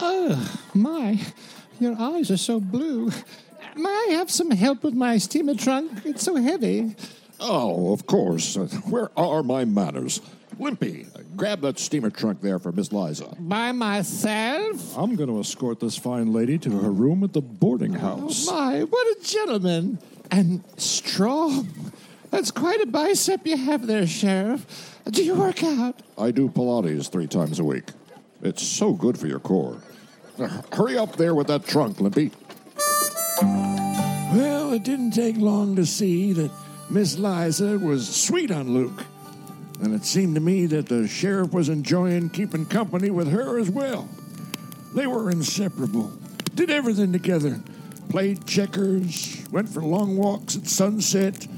[0.00, 1.20] Oh, my.
[1.78, 3.10] Your eyes are so blue.
[3.76, 6.04] May I have some help with my steamer trunk?
[6.04, 6.96] It's so heavy.
[7.40, 8.56] Oh, of course.
[8.56, 10.20] Where are my manners?
[10.58, 13.34] Limpy, grab that steamer trunk there for Miss Liza.
[13.38, 14.96] By myself?
[14.96, 18.46] I'm going to escort this fine lady to her room at the boarding oh, house.
[18.48, 19.98] Oh, my, what a gentleman.
[20.30, 21.68] And strong.
[22.30, 25.00] That's quite a bicep you have there, Sheriff.
[25.10, 26.00] Do you work out?
[26.16, 27.90] I do Pilates three times a week.
[28.42, 29.78] It's so good for your core.
[30.72, 32.32] Hurry up there with that trunk, Limpy.
[33.40, 36.50] Well, it didn't take long to see that
[36.88, 39.04] Miss Liza was sweet on Luke.
[39.82, 43.68] And it seemed to me that the sheriff was enjoying keeping company with her as
[43.68, 44.08] well.
[44.94, 46.12] They were inseparable,
[46.54, 47.60] did everything together,
[48.08, 51.48] played checkers, went for long walks at sunset.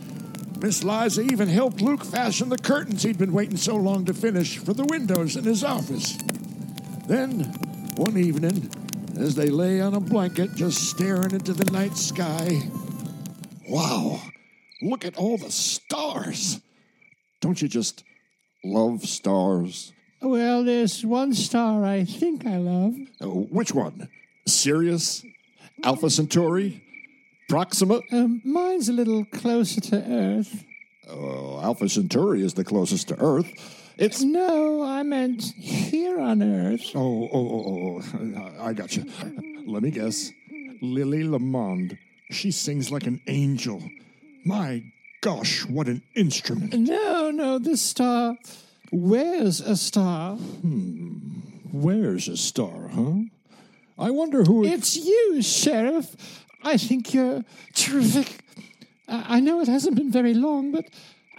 [0.58, 4.56] Miss Liza even helped Luke fashion the curtains he'd been waiting so long to finish
[4.56, 6.16] for the windows in his office.
[7.06, 7.40] Then,
[7.96, 8.70] one evening,
[9.18, 12.62] as they lay on a blanket just staring into the night sky,
[13.68, 14.22] Wow,
[14.80, 16.60] look at all the stars.
[17.40, 18.04] Don't you just
[18.64, 19.92] love stars?
[20.20, 22.96] Well, there's one star I think I love.
[23.20, 24.08] Uh, which one?
[24.46, 25.24] Sirius?
[25.82, 26.82] Alpha Centauri?
[27.48, 28.00] Proxima?
[28.10, 30.64] Um, mine's a little closer to Earth.
[31.08, 33.50] Uh, Alpha Centauri is the closest to Earth.
[33.98, 34.22] It's.
[34.22, 36.90] No, I meant here on Earth.
[36.94, 39.04] Oh, oh, oh, oh, I got you.
[39.66, 40.32] Let me guess.
[40.80, 41.98] Lily Lamond.
[42.30, 43.82] She sings like an angel.
[44.44, 44.82] My
[45.24, 46.74] gosh, what an instrument.
[46.74, 48.36] No, no, this star
[48.92, 50.36] wears a star.
[50.36, 51.16] Hmm.
[51.72, 53.20] Where's a star, huh?
[53.98, 54.66] I wonder who.
[54.66, 56.44] It's you, Sheriff.
[56.62, 57.42] I think you're
[57.74, 58.44] terrific.
[59.08, 60.84] I know it hasn't been very long, but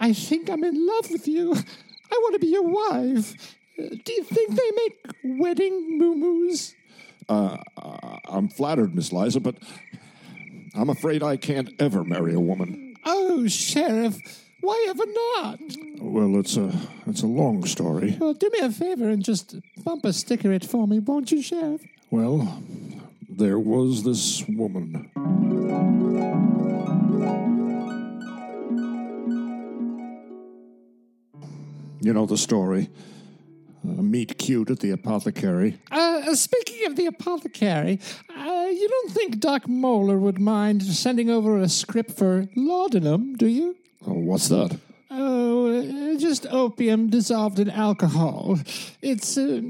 [0.00, 1.52] I think I'm in love with you.
[1.54, 3.56] I want to be your wife.
[3.78, 6.74] Uh, Do you think they make wedding moo-moos?
[7.28, 7.58] Uh,
[8.28, 9.56] I'm flattered, Miss Liza, but
[10.74, 12.85] I'm afraid I can't ever marry a woman.
[13.08, 14.18] Oh, Sheriff,
[14.60, 15.60] why ever not?
[16.00, 16.72] Well, it's a
[17.06, 18.16] it's a long story.
[18.18, 21.82] Well, do me a favor and just bumper sticker it for me, won't you, Sheriff?
[22.10, 22.62] Well,
[23.28, 25.10] there was this woman.
[32.00, 32.88] You know the story.
[33.86, 35.78] Uh, meet cute at the apothecary.
[35.92, 38.00] Uh, speaking of the apothecary,
[38.36, 43.46] uh, you don't think Doc Moeller would mind sending over a script for laudanum, do
[43.46, 43.76] you?
[44.06, 44.78] Oh, what's that?
[45.10, 48.58] Oh, uh, just opium dissolved in alcohol.
[49.00, 49.62] It's uh,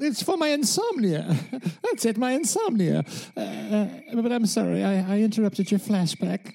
[0.00, 1.36] it's for my insomnia.
[1.82, 3.04] That's it, my insomnia.
[3.36, 6.54] Uh, but I'm sorry, I, I interrupted your flashback.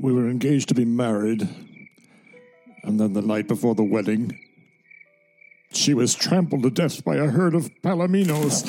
[0.00, 1.48] We were engaged to be married.
[2.84, 4.38] And then the night before the wedding,
[5.76, 8.64] she was trampled to death by a herd of palominos.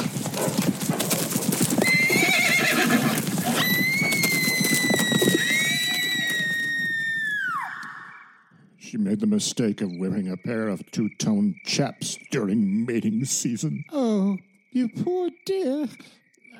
[8.78, 13.84] She made the mistake of wearing a pair of two tone chaps during mating season.
[13.92, 14.38] Oh,
[14.72, 15.88] you poor dear.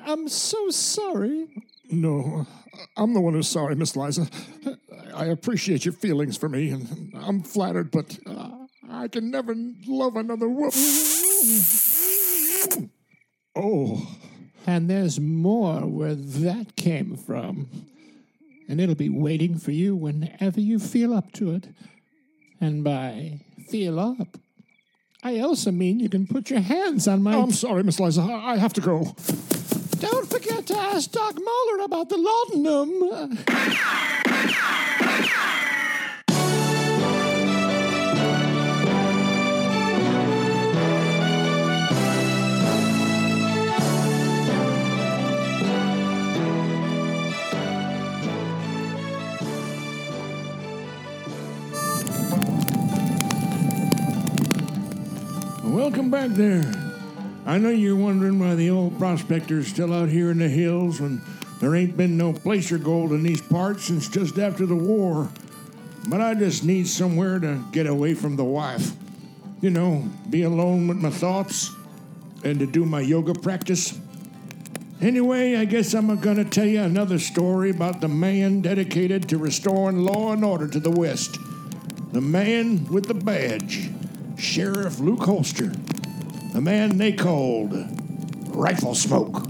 [0.04, 1.48] I'm so sorry.
[1.90, 2.46] No,
[2.96, 4.28] I'm the one who's sorry, Miss Liza.
[5.14, 8.50] I appreciate your feelings for me, and I'm flattered, but uh,
[8.90, 9.54] I can never
[9.86, 10.72] love another woman.
[13.54, 14.16] Oh,
[14.66, 17.68] And there's more where that came from.
[18.68, 21.68] And it'll be waiting for you whenever you feel up to it.
[22.60, 24.36] And by feel up,
[25.22, 27.34] I also mean you can put your hands on my.
[27.34, 28.20] Oh, I'm sorry, Miss Liza.
[28.22, 29.14] I I have to go.
[29.98, 33.38] Don't forget to ask Doc Moeller about the laudanum.
[56.08, 56.72] Welcome back there.
[57.44, 61.20] I know you're wondering why the old prospector's still out here in the hills when
[61.60, 65.28] there ain't been no placer gold in these parts since just after the war.
[66.08, 68.92] But I just need somewhere to get away from the wife.
[69.60, 71.72] You know, be alone with my thoughts
[72.42, 73.98] and to do my yoga practice.
[75.02, 79.98] Anyway, I guess I'm gonna tell you another story about the man dedicated to restoring
[79.98, 81.36] law and order to the West.
[82.12, 83.90] The man with the badge,
[84.38, 85.72] Sheriff Luke Holster.
[86.52, 87.72] The man they called
[88.50, 89.46] Riflesmoke.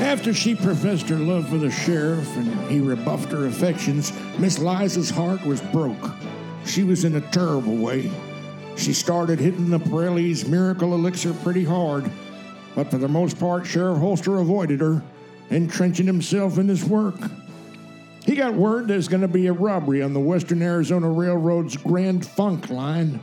[0.00, 5.10] After she professed her love for the sheriff and he rebuffed her affections, Miss Liza's
[5.10, 6.12] heart was broke.
[6.64, 8.12] She was in a terrible way.
[8.76, 12.10] She started hitting the Pirelli's miracle elixir pretty hard,
[12.74, 15.02] but for the most part, Sheriff Holster avoided her,
[15.50, 17.16] entrenching himself in his work.
[18.24, 22.26] He got word there's going to be a robbery on the Western Arizona Railroad's Grand
[22.26, 23.20] Funk line.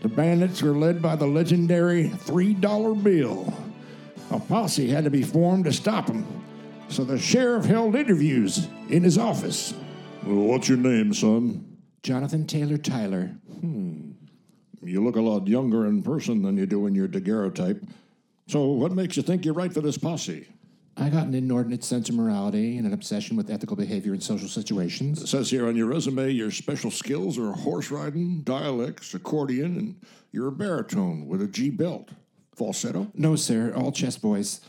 [0.00, 3.52] The bandits were led by the legendary $3 bill.
[4.30, 6.24] A posse had to be formed to stop them,
[6.88, 9.74] so the sheriff held interviews in his office.
[10.24, 11.78] Well, what's your name, son?
[12.02, 13.34] Jonathan Taylor Tyler.
[13.60, 14.12] Hmm.
[14.82, 17.82] You look a lot younger in person than you do in your daguerreotype.
[18.46, 20.46] So, what makes you think you're right for this posse?
[21.00, 24.48] I got an inordinate sense of morality and an obsession with ethical behavior in social
[24.48, 25.22] situations.
[25.22, 30.00] It says here on your resume your special skills are horse riding, dialects, accordion, and
[30.32, 32.10] you're a baritone with a G belt.
[32.56, 33.12] Falsetto?
[33.14, 34.60] No, sir, all chest boys.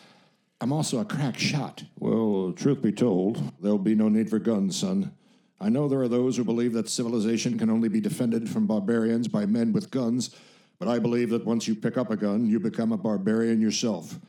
[0.62, 1.84] I'm also a crack shot.
[1.98, 5.12] Well, truth be told, there'll be no need for guns, son.
[5.60, 9.28] I know there are those who believe that civilization can only be defended from barbarians
[9.28, 10.36] by men with guns,
[10.78, 14.20] but I believe that once you pick up a gun, you become a barbarian yourself.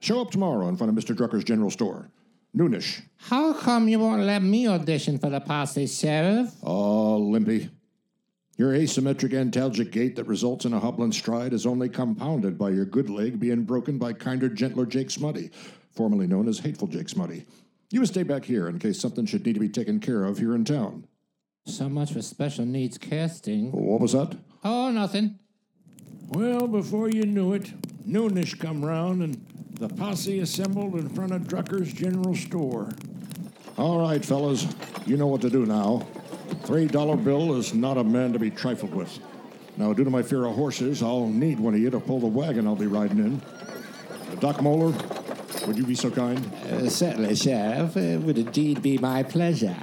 [0.00, 1.16] Show up tomorrow in front of Mr.
[1.16, 2.10] Drucker's general store.
[2.56, 3.02] Noonish.
[3.16, 6.54] How come you won't let me audition for the posse, Sheriff?
[6.62, 7.70] Oh, Limpy.
[8.56, 12.86] Your asymmetric antalgic gait that results in a hobbling stride is only compounded by your
[12.86, 15.50] good leg being broken by kinder, gentler Jake Smutty,
[15.94, 17.44] formerly known as Hateful Jake Smutty.
[17.90, 20.38] You would stay back here in case something should need to be taken care of
[20.38, 21.06] here in town.
[21.66, 23.72] So much for special needs casting.
[23.72, 24.36] What was that?
[24.64, 25.38] Oh, nothing.
[26.28, 27.72] Well, before you knew it,
[28.08, 29.44] noonish come round and
[29.78, 32.88] the posse assembled in front of Drucker's general store.
[33.76, 34.66] All right, fellas,
[35.04, 36.06] you know what to do now.
[36.64, 39.18] Three dollar bill is not a man to be trifled with.
[39.76, 42.26] Now, due to my fear of horses, I'll need one of you to pull the
[42.26, 43.40] wagon I'll be riding in.
[43.42, 44.96] Uh, Doc Moeller,
[45.66, 46.38] would you be so kind?
[46.54, 47.96] Uh, certainly, Sheriff.
[47.98, 49.76] It would indeed be my pleasure.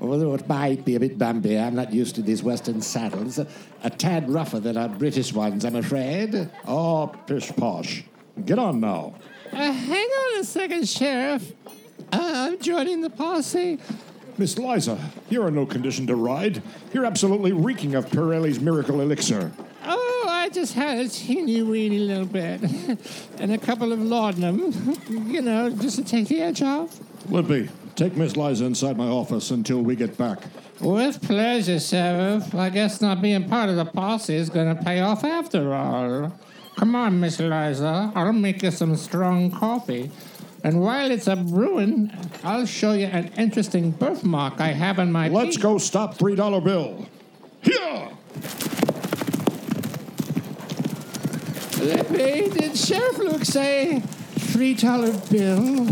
[0.00, 3.38] Although it might be a bit bumpy, I'm not used to these Western saddles.
[3.82, 6.50] A tad rougher than our British ones, I'm afraid.
[6.66, 8.04] Oh, pish posh.
[8.46, 9.14] Get on now.
[9.52, 11.52] Uh, hang on a second, Sheriff.
[12.12, 13.78] Uh, I'm joining the posse.
[14.38, 16.62] Miss Liza, you're in no condition to ride.
[16.92, 19.52] You're absolutely reeking of Pirelli's miracle elixir.
[19.84, 22.62] Oh, I just had a teeny weeny little bit.
[23.38, 24.96] and a couple of laudanum.
[25.30, 26.98] You know, just to take the edge off.
[27.28, 30.38] Limpy, take Miss Liza inside my office until we get back.
[30.80, 32.54] With pleasure, Sheriff.
[32.54, 36.32] I guess not being part of the posse is going to pay off after all.
[36.76, 40.10] Come on, Miss Eliza, I'll make you some strong coffee.
[40.64, 42.10] And while it's a brewing,
[42.44, 45.62] I'll show you an interesting birthmark I have on my Let's teeth.
[45.62, 47.06] go stop three dollar bill.
[47.62, 48.08] Here!
[51.78, 55.86] Limpy, did Sheriff Luke say three dollar bill?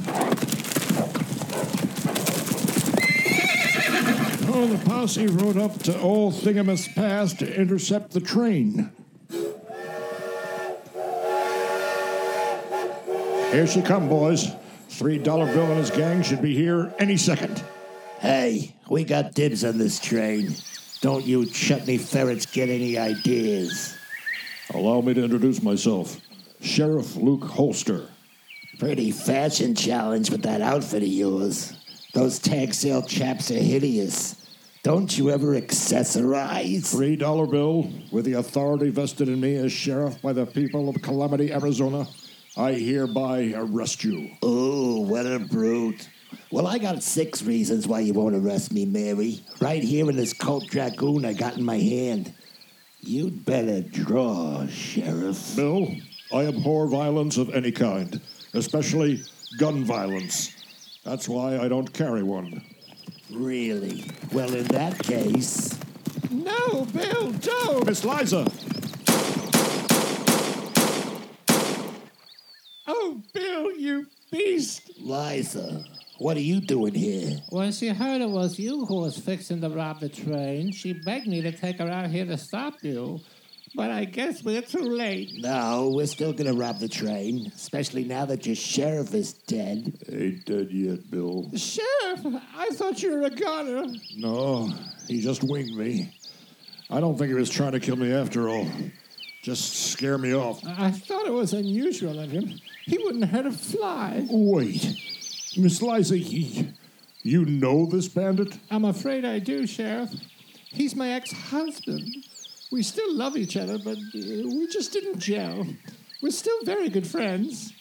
[4.51, 8.91] Oh, the posse rode up to Old Thingamus Pass to intercept the train.
[13.51, 14.55] Here she come, boys.
[14.91, 17.65] Three dollar bill and his gang should be here any second.
[18.19, 20.55] Hey, we got dibs on this train.
[21.01, 23.97] Don't you chutney ferrets get any ideas?
[24.75, 26.21] Allow me to introduce myself.
[26.61, 28.11] Sheriff Luke Holster.
[28.79, 31.73] Pretty fashion challenge with that outfit of yours.
[32.13, 34.47] Those tag sale chaps are hideous.
[34.83, 36.93] Don't you ever accessorize?
[36.93, 41.01] Three dollar bill with the authority vested in me as sheriff by the people of
[41.01, 42.07] Calamity, Arizona.
[42.59, 44.33] I hereby arrest you.
[44.43, 46.09] Oh, what a brute.
[46.51, 49.41] Well, I got six reasons why you won't arrest me, Mary.
[49.61, 52.35] Right here in this Colt Dragoon I got in my hand.
[53.01, 55.55] You'd better draw, Sheriff.
[55.55, 55.87] Bill,
[56.33, 58.21] I abhor violence of any kind,
[58.55, 59.23] especially
[59.59, 60.53] gun violence.
[61.05, 62.65] That's why I don't carry one.
[63.31, 64.05] Really?
[64.33, 65.79] Well, in that case.
[66.33, 67.87] No, Bill, don't!
[67.87, 68.51] Miss Liza!
[73.11, 74.91] Oh, Bill, you beast!
[75.01, 75.83] Liza,
[76.19, 77.39] what are you doing here?
[77.49, 81.27] When she heard it was you who was fixing to rob the train, she begged
[81.27, 83.19] me to take her out here to stop you.
[83.75, 85.31] But I guess we're too late.
[85.39, 89.91] No, we're still gonna rob the train, especially now that your sheriff is dead.
[90.13, 91.51] Ain't dead yet, Bill.
[91.57, 93.87] Sheriff, I thought you were a goner.
[94.19, 94.71] No,
[95.07, 96.13] he just winged me.
[96.91, 98.67] I don't think he was trying to kill me after all.
[99.43, 100.61] Just scare me off.
[100.67, 102.59] I thought it was unusual of him.
[102.89, 104.27] He wouldn't hurt a fly.
[104.31, 104.97] Wait.
[105.59, 106.71] Miss Liza, he,
[107.23, 108.57] you know this bandit?
[108.71, 110.11] I'm afraid I do, Sheriff.
[110.71, 112.09] He's my ex husband.
[112.73, 115.67] We still love each other, but uh, we just didn't gel.
[116.23, 117.75] We're still very good friends.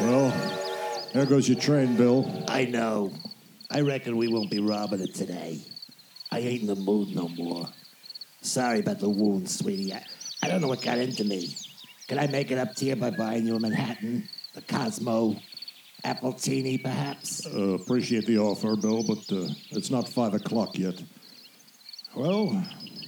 [0.00, 0.30] Well,
[1.14, 2.44] there goes your train, Bill.
[2.48, 3.12] I know.
[3.70, 5.62] I reckon we won't be robbing it today.
[6.30, 7.66] I ain't in the mood no more.
[8.42, 9.94] Sorry about the wound, sweetie.
[9.94, 10.04] I,
[10.42, 11.54] I don't know what got into me.
[12.08, 15.36] Can I make it up to you by buying you a Manhattan, a Cosmo,
[16.04, 17.46] Appletini, perhaps?
[17.46, 20.94] Uh, appreciate the offer, Bill, but uh, it's not five o'clock yet.
[22.16, 22.64] Well,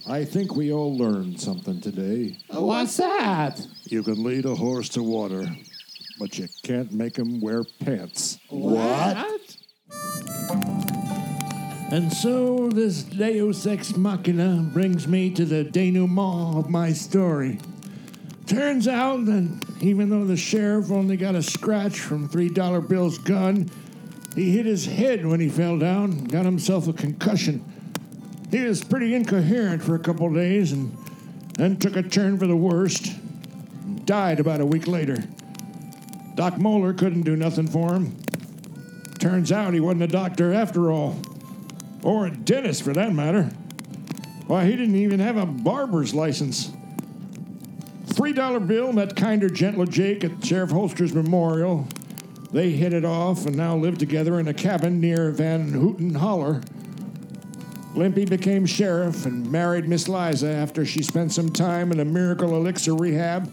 [0.07, 2.37] I think we all learned something today.
[2.51, 3.67] What's that?
[3.85, 5.47] You can lead a horse to water,
[6.19, 8.39] but you can't make him wear pants.
[8.51, 9.57] What?
[11.91, 17.59] And so this Deus Ex Machina brings me to the denouement of my story.
[18.51, 19.49] Turns out that
[19.81, 23.71] even though the sheriff only got a scratch from $3 Bill's gun,
[24.35, 27.65] he hit his head when he fell down got himself a concussion.
[28.51, 30.99] He was pretty incoherent for a couple days and
[31.55, 33.13] then took a turn for the worst.
[33.85, 35.23] and Died about a week later.
[36.35, 38.17] Doc Moeller couldn't do nothing for him.
[39.21, 41.17] Turns out he wasn't a doctor after all
[42.03, 43.45] or a dentist for that matter.
[44.49, 46.73] Why, he didn't even have a barber's license.
[48.21, 51.89] Three dollar bill met kinder, gentler Jake at Sheriff Holster's memorial.
[52.53, 56.61] They hit it off and now live together in a cabin near Van Houten Holler.
[57.95, 62.55] Limpy became sheriff and married Miss Liza after she spent some time in a miracle
[62.55, 63.51] elixir rehab.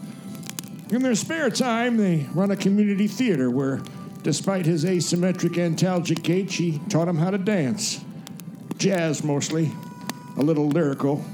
[0.90, 3.80] In their spare time, they run a community theater where,
[4.22, 8.04] despite his asymmetric antalgic gait, she taught him how to dance
[8.76, 9.72] jazz mostly,
[10.36, 11.24] a little lyrical.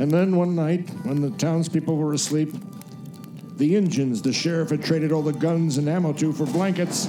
[0.00, 2.54] And then one night, when the townspeople were asleep,
[3.58, 7.06] the Injuns the sheriff had traded all the guns and ammo to for blankets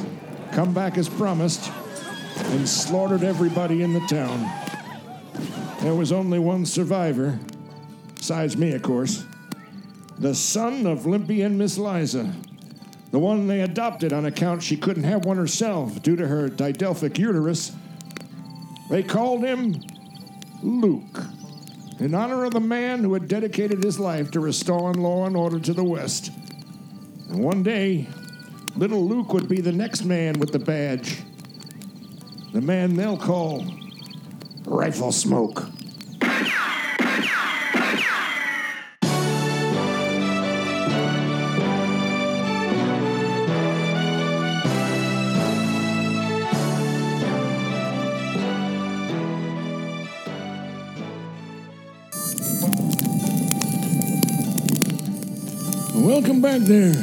[0.51, 1.71] come back as promised
[2.35, 4.45] and slaughtered everybody in the town.
[5.79, 7.39] There was only one survivor,
[8.15, 9.23] besides me, of course.
[10.19, 12.29] The son of Limpy and Miss Liza,
[13.11, 17.17] the one they adopted on account she couldn't have one herself due to her didelphic
[17.17, 17.71] uterus.
[18.89, 19.81] They called him
[20.61, 21.23] Luke,
[22.01, 25.59] in honor of the man who had dedicated his life to restoring law and order
[25.59, 26.31] to the West.
[27.29, 28.07] And one day,
[28.75, 31.21] little Luke would be the next man with the badge.
[32.53, 33.63] The man they'll call
[34.63, 35.80] Riflesmoke.
[56.41, 56.95] Back there.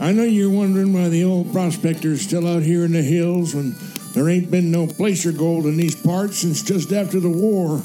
[0.00, 3.76] I know you're wondering why the old prospector's still out here in the hills when
[4.14, 7.82] there ain't been no placer gold in these parts since just after the war.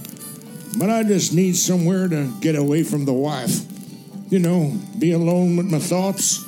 [0.78, 3.60] but I just need somewhere to get away from the wife.
[4.32, 6.46] You know, be alone with my thoughts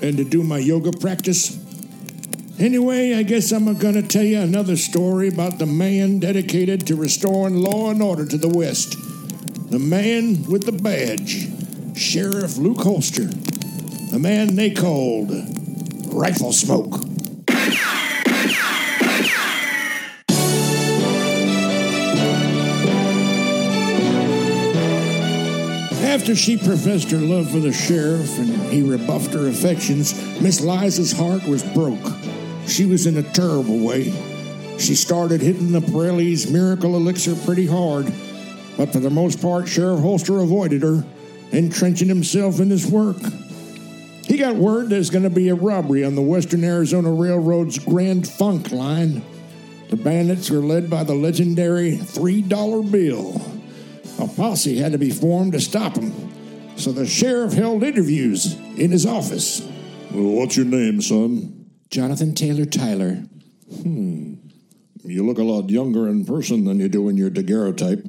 [0.00, 1.58] and to do my yoga practice.
[2.58, 6.96] Anyway, I guess I'm going to tell you another story about the man dedicated to
[6.96, 8.96] restoring law and order to the West.
[9.70, 11.48] The man with the badge,
[11.98, 13.28] Sheriff Luke Holster.
[14.10, 17.04] The man they called Riflesmoke.
[26.02, 31.12] After she professed her love for the sheriff and he rebuffed her affections, Miss Liza's
[31.12, 32.12] heart was broke.
[32.66, 34.04] She was in a terrible way.
[34.78, 38.06] She started hitting the Pirelli's miracle elixir pretty hard,
[38.78, 41.04] but for the most part, Sheriff Holster avoided her,
[41.52, 43.18] entrenching himself in his work.
[44.28, 48.28] He got word there's going to be a robbery on the Western Arizona Railroad's Grand
[48.28, 49.24] Funk line.
[49.88, 53.40] The bandits were led by the legendary $3 bill.
[54.22, 56.12] A posse had to be formed to stop him,
[56.76, 59.62] so the sheriff held interviews in his office.
[60.12, 61.70] Well, what's your name, son?
[61.90, 63.24] Jonathan Taylor Tyler.
[63.82, 64.34] Hmm.
[65.04, 68.04] You look a lot younger in person than you do in your daguerreotype.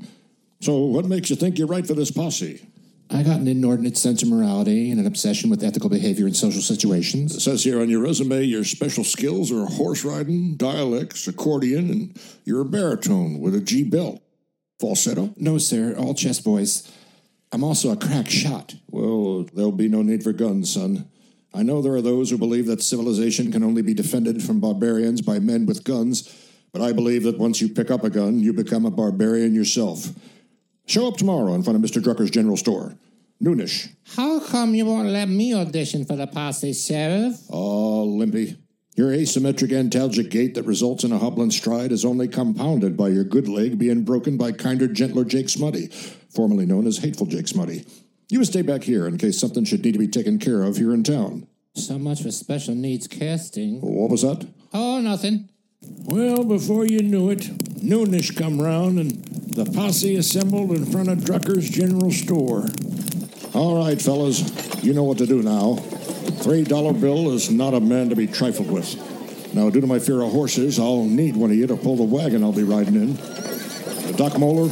[0.59, 2.67] So, what makes you think you're right for this posse?
[3.11, 6.61] I got an inordinate sense of morality and an obsession with ethical behavior in social
[6.61, 7.35] situations.
[7.35, 12.21] It says here on your resume your special skills are horse riding, dialects, accordion, and
[12.45, 14.21] you're a baritone with a G belt.
[14.79, 15.33] Falsetto?
[15.37, 16.91] No, sir, all chest voice.
[17.51, 18.75] I'm also a crack shot.
[18.91, 21.09] Well, there'll be no need for guns, son.
[21.51, 25.21] I know there are those who believe that civilization can only be defended from barbarians
[25.21, 26.31] by men with guns,
[26.71, 30.09] but I believe that once you pick up a gun, you become a barbarian yourself.
[30.89, 32.01] Show up tomorrow in front of Mr.
[32.01, 32.95] Drucker's general store.
[33.39, 33.93] Noonish.
[34.15, 37.39] How come you won't let me audition for the posse, Sheriff?
[37.51, 38.57] Oh, Limpy.
[38.95, 43.23] Your asymmetric antalgic gait that results in a hobbling stride is only compounded by your
[43.23, 45.93] good leg being broken by kinder, gentler Jake Smutty,
[46.33, 47.85] formerly known as Hateful Jake Smutty.
[48.29, 50.77] You would stay back here in case something should need to be taken care of
[50.77, 51.45] here in town.
[51.75, 53.79] So much for special needs casting.
[53.81, 54.47] What was that?
[54.73, 55.49] Oh, nothing.
[55.81, 57.41] Well, before you knew it,
[57.79, 59.28] noonish come round and
[59.59, 62.65] the posse assembled in front of Drucker's general store.
[63.53, 64.39] All right, fellas,
[64.81, 65.75] you know what to do now.
[65.75, 68.95] Three dollar bill is not a man to be trifled with.
[69.53, 72.03] Now, due to my fear of horses, I'll need one of you to pull the
[72.03, 73.17] wagon I'll be riding in.
[73.17, 74.69] Uh, Doc Moeller,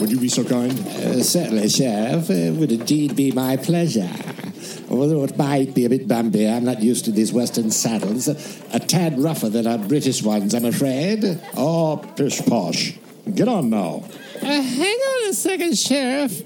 [0.00, 0.72] would you be so kind?
[0.72, 2.30] Uh, certainly, Sheriff.
[2.30, 4.08] It would indeed be my pleasure.
[4.88, 8.28] Although it might be a bit bumpy, I'm not used to these Western saddles.
[8.28, 11.38] A tad rougher than our British ones, I'm afraid.
[11.54, 12.94] Oh, pish posh.
[13.34, 14.04] Get on now.
[14.40, 16.42] Uh, hang on a second, Sheriff.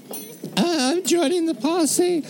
[0.57, 2.25] Uh, I'm joining the posse.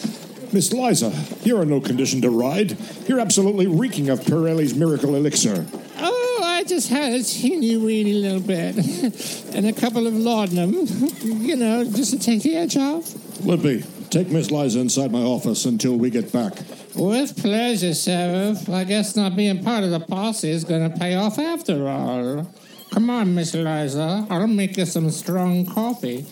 [0.53, 2.77] Miss Liza, you're in no condition to ride.
[3.07, 5.65] You're absolutely reeking of Pirelli's miracle elixir.
[5.97, 8.75] Oh, I just had a teeny weeny little bit.
[9.55, 10.87] and a couple of laudanum.
[11.21, 13.13] You know, just to take the edge off.
[13.43, 16.53] Limpy, take Miss Liza inside my office until we get back.
[16.95, 18.69] With pleasure, Sheriff.
[18.69, 22.47] I guess not being part of the posse is going to pay off after all.
[22.91, 26.25] Come on, Miss Eliza, I'll make you some strong coffee.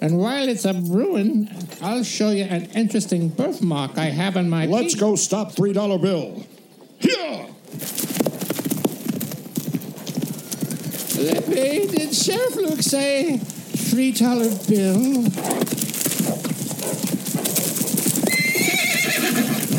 [0.00, 1.48] And while it's a brewing,
[1.82, 5.00] I'll show you an interesting birthmark I have on my Let's teeth.
[5.00, 6.46] go stop three dollar bill.
[6.98, 7.46] Here!
[11.18, 15.24] Limpy, did Sheriff Luke say three dollar bill?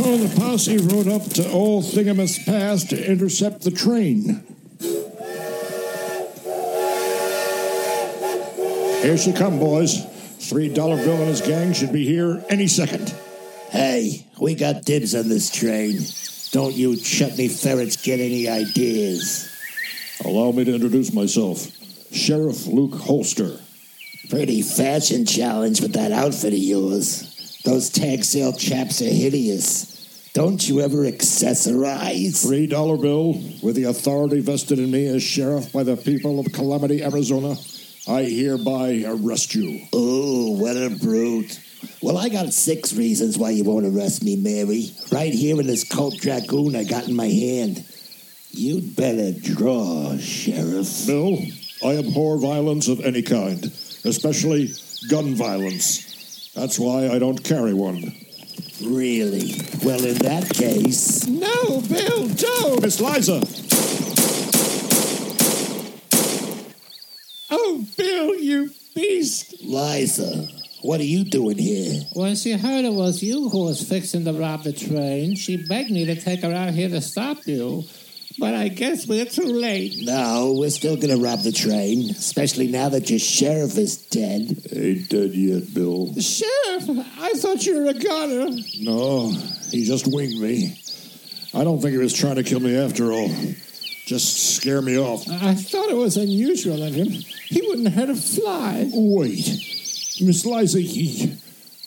[0.07, 4.43] Oh, the posse rode up to Old Thingamus Pass to intercept the train.
[9.05, 10.03] Here she come, boys.
[10.49, 13.13] Three dollar bill and his gang should be here any second.
[13.69, 15.99] Hey, we got dibs on this train.
[16.51, 19.47] Don't you chutney ferrets get any ideas?
[20.25, 21.67] Allow me to introduce myself.
[22.11, 23.59] Sheriff Luke Holster.
[24.31, 27.61] Pretty fashion challenge with that outfit of yours.
[27.63, 30.31] Those tag sale chaps are hideous.
[30.33, 32.41] Don't you ever accessorize?
[32.41, 36.51] Three dollar bill with the authority vested in me as sheriff by the people of
[36.51, 37.55] Calamity, Arizona.
[38.07, 39.87] I hereby arrest you.
[39.91, 41.59] Oh, what a brute.
[42.01, 44.91] Well, I got six reasons why you won't arrest me, Mary.
[45.11, 47.83] Right here in this Colt Dragoon I got in my hand.
[48.51, 51.07] You'd better draw, Sheriff.
[51.07, 51.39] Bill,
[51.83, 53.65] I abhor violence of any kind,
[54.05, 54.69] especially
[55.09, 56.51] gun violence.
[56.53, 58.15] That's why I don't carry one.
[58.83, 59.55] Really?
[59.83, 61.27] Well, in that case.
[61.27, 62.81] No, Bill, don't!
[62.81, 63.41] Miss Liza!
[67.57, 69.63] Oh, Bill, you beast!
[69.63, 70.45] Liza,
[70.81, 72.01] what are you doing here?
[72.13, 75.89] When she heard it was you who was fixing to rob the train, she begged
[75.89, 77.85] me to take her out here to stop you.
[78.39, 79.93] but I guess we're too late.
[80.01, 84.41] No, we're still gonna rob the train, especially now that your sheriff is dead.
[84.75, 86.13] Ain't dead yet, Bill.
[86.19, 86.89] Sheriff,
[87.19, 88.49] I thought you were a gunner.
[88.81, 89.31] No,
[89.71, 90.77] he just winged me.
[91.53, 93.29] I don't think he was trying to kill me after all.
[94.05, 95.27] Just scare me off.
[95.27, 97.07] I thought it was unusual of him.
[97.07, 98.87] He wouldn't hurt a fly.
[98.93, 99.47] Wait,
[100.21, 101.37] Miss Liza, he,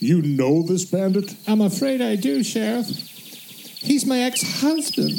[0.00, 1.32] you know this bandit?
[1.46, 2.86] I'm afraid I do, Sheriff.
[2.86, 5.16] He's my ex-husband.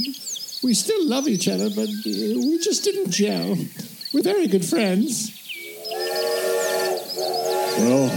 [0.62, 3.58] We still love each other, but uh, we just didn't gel.
[4.14, 5.32] We're very good friends.
[7.78, 8.10] Well,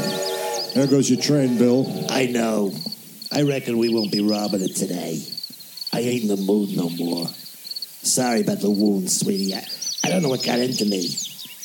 [0.74, 1.86] there goes your train, Bill.
[2.10, 2.72] I know.
[3.30, 5.22] I reckon we won't be robbing it today.
[5.92, 7.28] I ain't in the mood no more.
[8.02, 9.54] Sorry about the wound, sweetie.
[9.54, 9.64] I,
[10.04, 11.08] I don't know what got into me.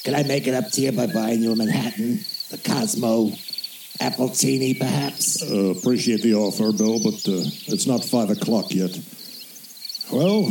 [0.03, 2.19] Can I make it up to you by buying you a Manhattan,
[2.49, 3.29] the Cosmo,
[3.99, 5.41] Appletini, perhaps?
[5.43, 8.91] Uh, appreciate the offer, Bill, but uh, it's not five o'clock yet.
[10.11, 10.45] Well,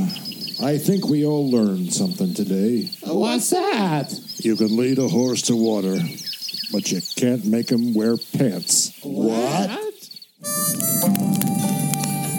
[0.62, 2.90] I think we all learned something today.
[3.04, 4.12] What's that?
[4.38, 5.96] You can lead a horse to water,
[6.72, 8.92] but you can't make him wear pants.
[9.02, 9.85] What?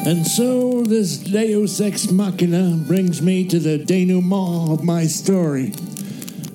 [0.07, 5.73] And so this Deus Ex Machina brings me to the denouement of my story.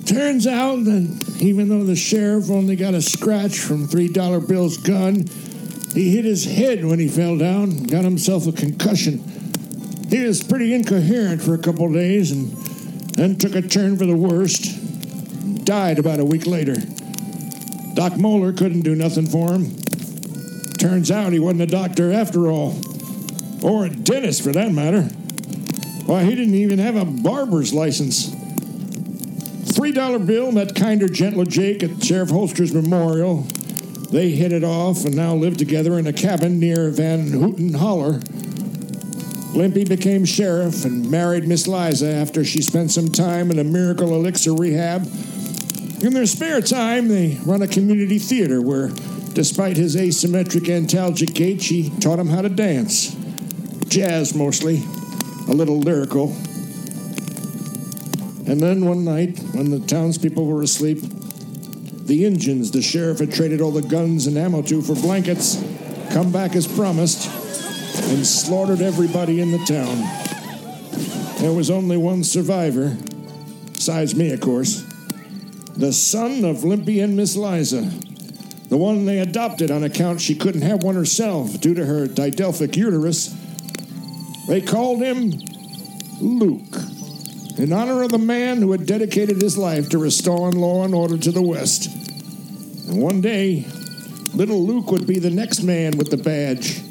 [0.07, 5.27] Turns out that even though the sheriff only got a scratch from $3 Bill's gun,
[5.93, 9.19] he hit his head when he fell down and got himself a concussion.
[10.09, 12.53] He was pretty incoherent for a couple days and
[13.17, 15.67] then took a turn for the worst.
[15.67, 16.77] Died about a week later.
[17.93, 19.77] Doc Moeller couldn't do nothing for him.
[20.79, 22.81] Turns out he wasn't a doctor after all
[23.63, 25.03] or a dentist for that matter.
[26.07, 28.35] Why, he didn't even have a barber's license.
[29.75, 33.47] Three dollar bill met kinder, gentler Jake at Sheriff Holster's memorial.
[34.11, 38.21] They hit it off and now live together in a cabin near Van Houten Holler.
[39.55, 44.15] Limpy became sheriff and married Miss Liza after she spent some time in a miracle
[44.15, 45.03] elixir rehab.
[46.03, 48.89] In their spare time, they run a community theater where,
[49.35, 53.17] despite his asymmetric antalgic gait, she taught him how to dance
[53.93, 54.83] jazz mostly,
[55.49, 56.29] a little lyrical.
[58.47, 61.01] And then one night, when the townspeople were asleep,
[62.07, 65.63] the Injuns the sheriff had traded all the guns and ammo to for blankets
[66.11, 67.29] come back as promised
[68.09, 69.99] and slaughtered everybody in the town.
[71.43, 72.97] There was only one survivor,
[73.75, 74.87] besides me, of course.
[75.77, 77.83] The son of Limpy and Miss Liza,
[78.71, 82.75] the one they adopted on account she couldn't have one herself due to her didelphic
[82.75, 83.37] uterus.
[84.47, 85.33] They called him
[86.21, 86.77] Luke,
[87.59, 91.17] in honor of the man who had dedicated his life to restoring law and order
[91.17, 91.87] to the West.
[92.89, 93.67] And one day,
[94.35, 96.83] little Luke would be the next man with the badge.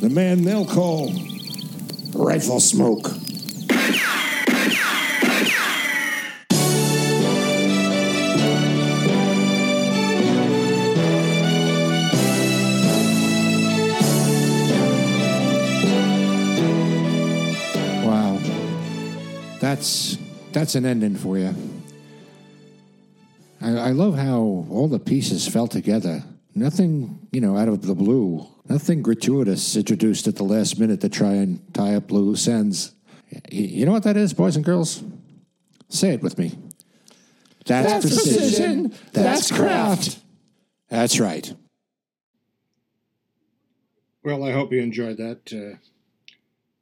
[0.00, 3.21] The man they'll call Riflesmoke.
[19.82, 20.16] That's
[20.52, 21.52] that's an ending for you.
[23.60, 24.38] I, I love how
[24.70, 26.22] all the pieces fell together.
[26.54, 28.46] Nothing, you know, out of the blue.
[28.68, 32.92] Nothing gratuitous introduced at the last minute to try and tie up loose ends.
[33.50, 35.02] You know what that is, boys and girls?
[35.88, 36.56] Say it with me.
[37.66, 38.90] That's, That's precision.
[38.90, 38.94] precision.
[39.12, 40.20] That's craft.
[40.90, 41.52] That's right.
[44.22, 45.52] Well, I hope you enjoyed that.
[45.52, 45.76] Uh,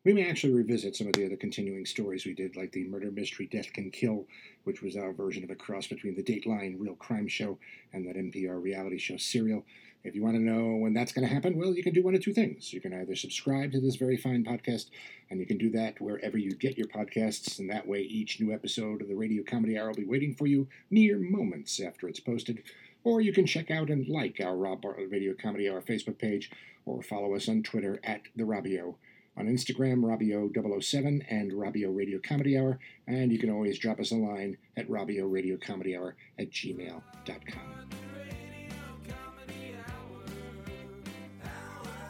[0.05, 3.11] we may actually revisit some of the other continuing stories we did, like the Murder
[3.11, 4.27] Mystery Death Can Kill,
[4.65, 7.59] which was our version of a cross between the Dateline Real Crime Show
[7.93, 9.63] and that NPR reality show Serial.
[10.03, 12.15] If you want to know when that's going to happen, well, you can do one
[12.15, 12.73] of two things.
[12.73, 14.87] You can either subscribe to this very fine podcast,
[15.29, 18.55] and you can do that wherever you get your podcasts, and that way each new
[18.55, 22.21] episode of the Radio Comedy Hour will be waiting for you mere moments after it's
[22.21, 22.63] posted.
[23.05, 26.51] Or you can check out and like our Rob Bartlett Radio Comedy Hour Facebook page,
[26.87, 28.95] or follow us on Twitter at The Robio.
[29.41, 34.15] On Instagram, Robio007 and Robio Radio Comedy Hour, and you can always drop us a
[34.15, 37.89] line at Robio Radio Comedy Hour at gmail.com.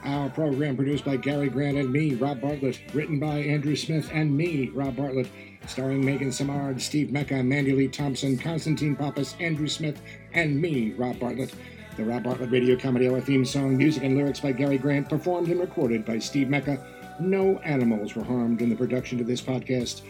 [0.03, 4.37] Our program produced by Gary Grant and me, Rob Bartlett, written by Andrew Smith and
[4.37, 5.29] me, Rob Bartlett,
[5.69, 10.03] starring Megan Samard, Steve Mecca, Mandy Lee Thompson, Constantine Pappas, Andrew Smith,
[10.35, 11.55] and me, Rob Bartlett.
[11.97, 15.47] The Rob Bartlett Radio Comedy Hour theme song, music and lyrics by Gary Grant, performed
[15.47, 16.85] and recorded by Steve Mecca.
[17.21, 20.01] No animals were harmed in the production of this podcast.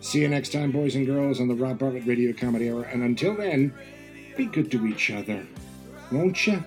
[0.00, 2.84] See you next time, boys and girls, on the Rob Bartlett Radio Comedy Hour.
[2.84, 3.74] And until then,
[4.36, 5.44] be good to each other.
[6.12, 6.64] Won't you?